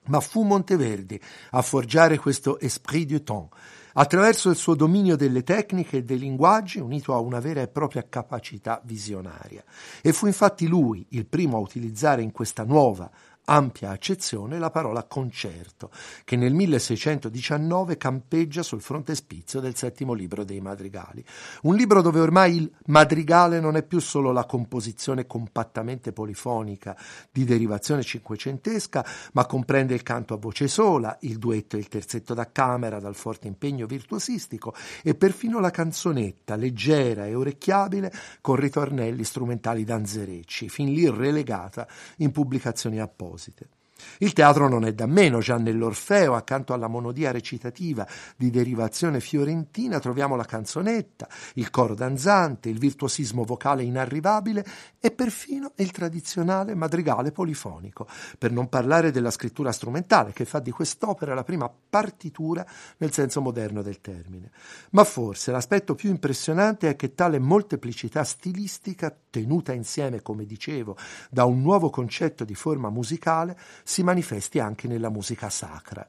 ma 0.07 0.21
fu 0.21 0.43
Monteverdi 0.43 1.21
a 1.51 1.63
forgiare 1.63 2.19
questo 2.19 2.59
esprit 2.59 3.07
du 3.09 3.23
temps, 3.23 3.57
attraverso 3.95 4.51
il 4.51 4.57
suo 4.57 4.75
dominio 4.75 5.17
delle 5.17 5.43
tecniche 5.43 5.99
e 5.99 6.05
dei 6.05 6.19
linguaggi 6.19 6.79
unito 6.79 7.13
a 7.15 7.19
una 7.19 7.41
vera 7.41 7.61
e 7.61 7.69
propria 7.69 8.07
capacità 8.09 8.81
visionaria. 8.85 9.65
E 10.01 10.13
fu 10.13 10.27
infatti 10.27 10.67
lui 10.67 11.05
il 11.11 11.27
primo 11.27 11.57
a 11.57 11.61
utilizzare 11.61 12.23
in 12.23 12.33
questa 12.33 12.65
nuova, 12.65 13.11
ampia 13.51 13.91
accezione 13.91 14.61
la 14.61 14.71
parola 14.71 15.03
concerto, 15.03 15.91
che 16.25 16.37
nel 16.37 16.55
1619 16.55 17.97
campeggia 17.97 18.63
sul 18.63 18.81
frontespizio 18.81 19.59
del 19.59 19.75
settimo 19.75 20.13
libro 20.13 20.45
dei 20.45 20.61
madrigali. 20.61 21.25
Un 21.63 21.75
libro 21.75 22.01
dove 22.01 22.21
ormai 22.21 22.57
il 22.57 22.73
madrigale 22.87 23.59
non 23.59 23.77
è 23.77 23.83
più 23.83 23.99
solo 23.99 24.31
la 24.31 24.45
composizione 24.45 25.27
compattamente 25.27 26.13
polifonica 26.13 26.97
di 27.33 27.45
derivazione 27.45 28.05
cinquecentesca, 28.05 29.05
ma 29.33 29.47
comprende 29.47 29.95
il 29.95 30.05
canto 30.05 30.35
a 30.35 30.39
voce 30.39 30.69
sola, 30.69 31.17
il 31.23 31.39
duetto 31.39 31.75
e 31.75 31.81
il 31.81 31.89
terzetto 31.89 32.35
da 32.35 32.53
camera 32.53 33.01
dal 33.01 33.17
forte 33.17 33.49
impegno 33.49 33.87
virtuosistico 33.87 34.75
e 35.03 35.17
perfino 35.17 35.59
la 35.59 35.71
canzonetta 35.71 36.55
leggera 36.55 37.27
e 37.27 37.35
orecchiabile 37.35 38.13
con 38.41 38.55
ritornelli 38.55 39.25
strumentali 39.25 39.83
danzerecci, 39.83 40.69
fin 40.69 40.93
lì 40.93 41.11
relegata 41.11 41.89
in 42.19 42.31
pubblicazioni 42.31 43.01
apposite 43.01 43.39
apposite. 43.41 43.80
Il 44.19 44.33
teatro 44.33 44.69
non 44.69 44.85
è 44.85 44.93
da 44.93 45.07
meno, 45.07 45.41
già 45.41 45.57
nell'Orfeo, 45.57 46.35
accanto 46.35 46.73
alla 46.73 46.89
monodia 46.89 47.31
recitativa 47.31 48.07
di 48.37 48.51
derivazione 48.51 49.21
fiorentina, 49.21 49.99
troviamo 49.99 50.37
la 50.37 50.45
canzonetta, 50.45 51.29
il 51.55 51.71
coro 51.71 51.95
danzante, 51.95 52.69
il 52.69 52.79
virtuosismo 52.79 53.45
vocale 53.45 53.83
inarrivabile 53.83 54.65
e 55.01 55.11
perfino 55.11 55.73
il 55.77 55.91
tradizionale 55.91 56.75
madrigale 56.75 57.33
polifonico, 57.33 58.07
per 58.39 58.53
non 58.53 58.69
parlare 58.69 59.11
della 59.11 59.31
scrittura 59.31 59.73
strumentale 59.73 60.33
che 60.33 60.45
fa 60.45 60.61
di 60.61 60.71
quest'opera 60.71 61.35
la 61.35 61.45
prima 61.45 61.71
partitura 61.91 62.67
nel 62.99 63.13
senso 63.13 63.41
moderno 63.41 63.83
del 63.83 64.01
termine. 64.01 64.51
Ma 64.91 65.05
forse 65.05 65.51
l'aspetto 65.51 65.95
più 65.95 66.11
impressionante 66.11 66.89
è 66.89 66.97
che 66.97 67.15
tale 67.15 67.39
molteplicità 67.39 68.25
stilistica, 68.25 69.15
tenuta 69.31 69.73
insieme, 69.73 70.23
come 70.23 70.45
dicevo, 70.45 70.97
da 71.31 71.45
un 71.45 71.61
nuovo 71.63 71.91
concetto 71.91 72.45
di 72.45 72.55
forma 72.55 72.91
musicale, 72.91 73.59
si 73.91 74.05
manifesti 74.05 74.61
anche 74.61 74.87
nella 74.87 75.11
musica 75.11 75.51
sacra. 75.51 76.09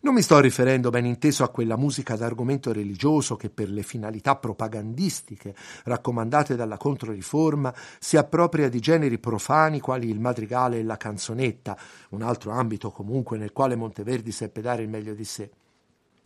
Non 0.00 0.12
mi 0.12 0.22
sto 0.22 0.40
riferendo 0.40 0.90
ben 0.90 1.06
inteso 1.06 1.44
a 1.44 1.50
quella 1.50 1.76
musica 1.76 2.16
d'argomento 2.16 2.72
religioso 2.72 3.36
che 3.36 3.48
per 3.48 3.70
le 3.70 3.84
finalità 3.84 4.34
propagandistiche 4.34 5.54
raccomandate 5.84 6.56
dalla 6.56 6.76
Controriforma 6.76 7.72
si 8.00 8.16
appropria 8.16 8.68
di 8.68 8.80
generi 8.80 9.18
profani 9.18 9.78
quali 9.78 10.10
il 10.10 10.18
madrigale 10.18 10.80
e 10.80 10.82
la 10.82 10.96
canzonetta, 10.96 11.78
un 12.10 12.22
altro 12.22 12.50
ambito 12.50 12.90
comunque 12.90 13.38
nel 13.38 13.52
quale 13.52 13.76
Monteverdi 13.76 14.32
seppe 14.32 14.60
dare 14.60 14.82
il 14.82 14.88
meglio 14.88 15.14
di 15.14 15.24
sé. 15.24 15.48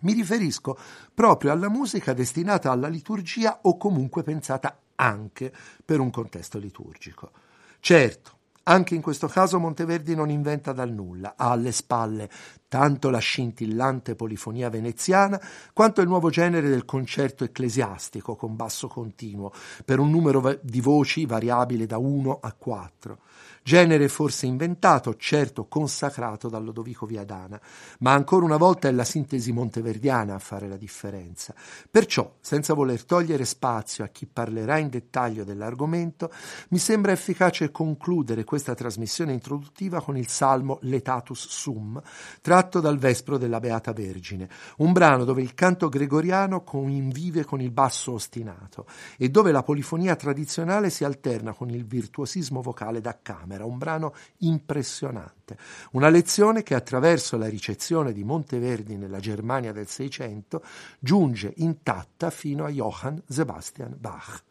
Mi 0.01 0.15
riferisco 0.15 0.79
proprio 1.13 1.53
alla 1.53 1.69
musica 1.69 2.15
destinata 2.15 2.71
alla 2.71 2.89
liturgia 2.89 3.59
o 3.63 3.77
comunque 3.77 4.23
pensata 4.23 4.81
anche 4.95 5.53
per 5.85 6.01
un 6.01 6.11
contesto 6.11 6.59
liturgico. 6.59 7.33
Certo, 7.81 8.39
anche 8.65 8.95
in 8.95 9.03
questo 9.03 9.27
caso 9.27 9.59
Monteverdi 9.59 10.15
non 10.15 10.31
inventa 10.31 10.73
dal 10.73 10.93
nulla, 10.93 11.35
ha 11.37 11.51
alle 11.51 11.73
spalle 11.73 12.29
tanto 12.69 13.11
la 13.11 13.19
scintillante 13.19 14.15
polifonia 14.15 14.71
veneziana 14.71 15.41
quanto 15.73 16.01
il 16.01 16.07
nuovo 16.07 16.31
genere 16.31 16.69
del 16.69 16.85
concerto 16.85 17.43
ecclesiastico 17.43 18.37
con 18.37 18.55
basso 18.55 18.87
continuo, 18.87 19.53
per 19.85 19.99
un 19.99 20.11
numero 20.11 20.59
di 20.63 20.81
voci 20.81 21.27
variabile 21.27 21.87
da 21.87 21.99
1 21.99 22.39
a 22.41 22.53
4 22.53 23.19
genere 23.63 24.09
forse 24.09 24.47
inventato, 24.47 25.17
certo 25.17 25.67
consacrato 25.67 26.49
da 26.49 26.59
Lodovico 26.59 27.07
Viadana, 27.07 27.61
ma 27.99 28.13
ancora 28.13 28.45
una 28.45 28.57
volta 28.57 28.89
è 28.89 28.93
la 28.93 29.05
sintesi 29.05 29.53
monteverdiana 29.53 30.35
a 30.35 30.39
fare 30.39 30.67
la 30.67 30.77
differenza. 30.77 31.55
Perciò, 31.91 32.37
senza 32.41 32.75
voler 32.75 33.05
togliere 33.05 33.45
spazio 33.45 34.03
a 34.03 34.09
chi 34.09 34.27
parlerà 34.27 34.79
in 34.79 34.89
dettaglio 34.89 35.45
dell'argomento, 35.45 36.33
mi 36.69 36.79
sembra 36.79 37.13
efficace 37.13 37.71
concludere 37.71 38.45
questa 38.45 38.75
trasmissione 38.75 39.33
introduttiva 39.33 40.01
con 40.01 40.17
il 40.17 40.29
salmo 40.29 40.79
Letatus 40.83 41.49
Sum, 41.49 42.01
tratto 42.41 42.81
dal 42.81 42.99
Vespro 42.99 43.39
della 43.39 43.61
Beata 43.61 43.93
Vergine, 43.93 44.49
un 44.79 44.93
brano 44.93 45.25
dove 45.25 45.43
il 45.43 45.55
canto 45.55 45.89
gregoriano 45.89 46.63
convive 46.63 47.45
con 47.45 47.61
il 47.61 47.71
basso 47.71 48.13
ostinato 48.13 48.87
e 49.19 49.29
dove 49.29 49.53
la 49.53 49.63
polifonia 49.63 50.17
tradizionale 50.17 50.91
si 50.91 51.05
alterna 51.05 51.53
con 51.53 51.71
il 51.71 51.85
virtuosismo 51.85 52.63
vocale 52.63 53.01
da 53.01 53.19
camera 53.21 53.50
camera, 53.51 53.65
un 53.65 53.79
brano 53.79 54.15
impressionante, 54.39 55.59
una 55.93 56.09
lezione 56.09 56.63
che 56.63 56.75
attraverso 56.75 57.37
la 57.37 57.49
ricezione 57.49 58.13
di 58.13 58.23
Monteverdi 58.23 58.97
nella 58.97 59.19
Germania 59.19 59.73
del 59.73 59.89
Seicento 59.89 60.63
giunge 61.01 61.53
intatta 61.57 62.31
fino 62.31 62.65
a 62.65 62.71
Johann 62.71 63.19
Sebastian 63.27 63.97
Bach. 63.99 64.43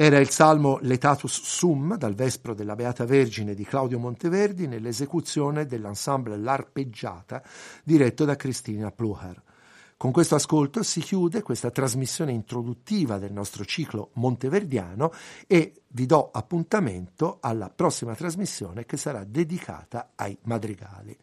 Era 0.00 0.18
il 0.18 0.30
salmo 0.30 0.78
Letatus 0.82 1.42
Sum 1.42 1.96
dal 1.96 2.14
Vespro 2.14 2.54
della 2.54 2.76
Beata 2.76 3.04
Vergine 3.04 3.52
di 3.52 3.64
Claudio 3.64 3.98
Monteverdi 3.98 4.68
nell'esecuzione 4.68 5.66
dell'ensemble 5.66 6.36
L'Arpeggiata 6.36 7.42
diretto 7.82 8.24
da 8.24 8.36
Cristina 8.36 8.92
Pluher. 8.92 9.42
Con 9.96 10.12
questo 10.12 10.36
ascolto 10.36 10.84
si 10.84 11.00
chiude 11.00 11.42
questa 11.42 11.72
trasmissione 11.72 12.30
introduttiva 12.30 13.18
del 13.18 13.32
nostro 13.32 13.64
ciclo 13.64 14.10
monteverdiano 14.12 15.10
e 15.48 15.82
vi 15.88 16.06
do 16.06 16.30
appuntamento 16.30 17.38
alla 17.40 17.68
prossima 17.68 18.14
trasmissione 18.14 18.86
che 18.86 18.96
sarà 18.96 19.24
dedicata 19.24 20.12
ai 20.14 20.38
madrigali. 20.42 21.18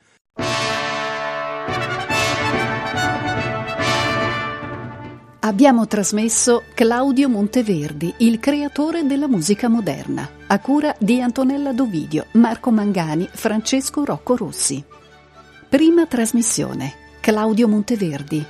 Abbiamo 5.46 5.86
trasmesso 5.86 6.64
Claudio 6.74 7.30
Monteverdi, 7.30 8.16
il 8.18 8.40
creatore 8.40 9.06
della 9.06 9.28
musica 9.28 9.68
moderna, 9.70 10.28
a 10.48 10.58
cura 10.58 10.96
di 10.98 11.22
Antonella 11.22 11.72
Dovidio, 11.72 12.26
Marco 12.32 12.72
Mangani, 12.72 13.30
Francesco 13.32 14.04
Rocco 14.04 14.36
Rossi. 14.36 14.84
Prima 15.70 16.08
trasmissione. 16.08 16.94
Claudio 17.20 17.68
Monteverdi, 17.68 18.44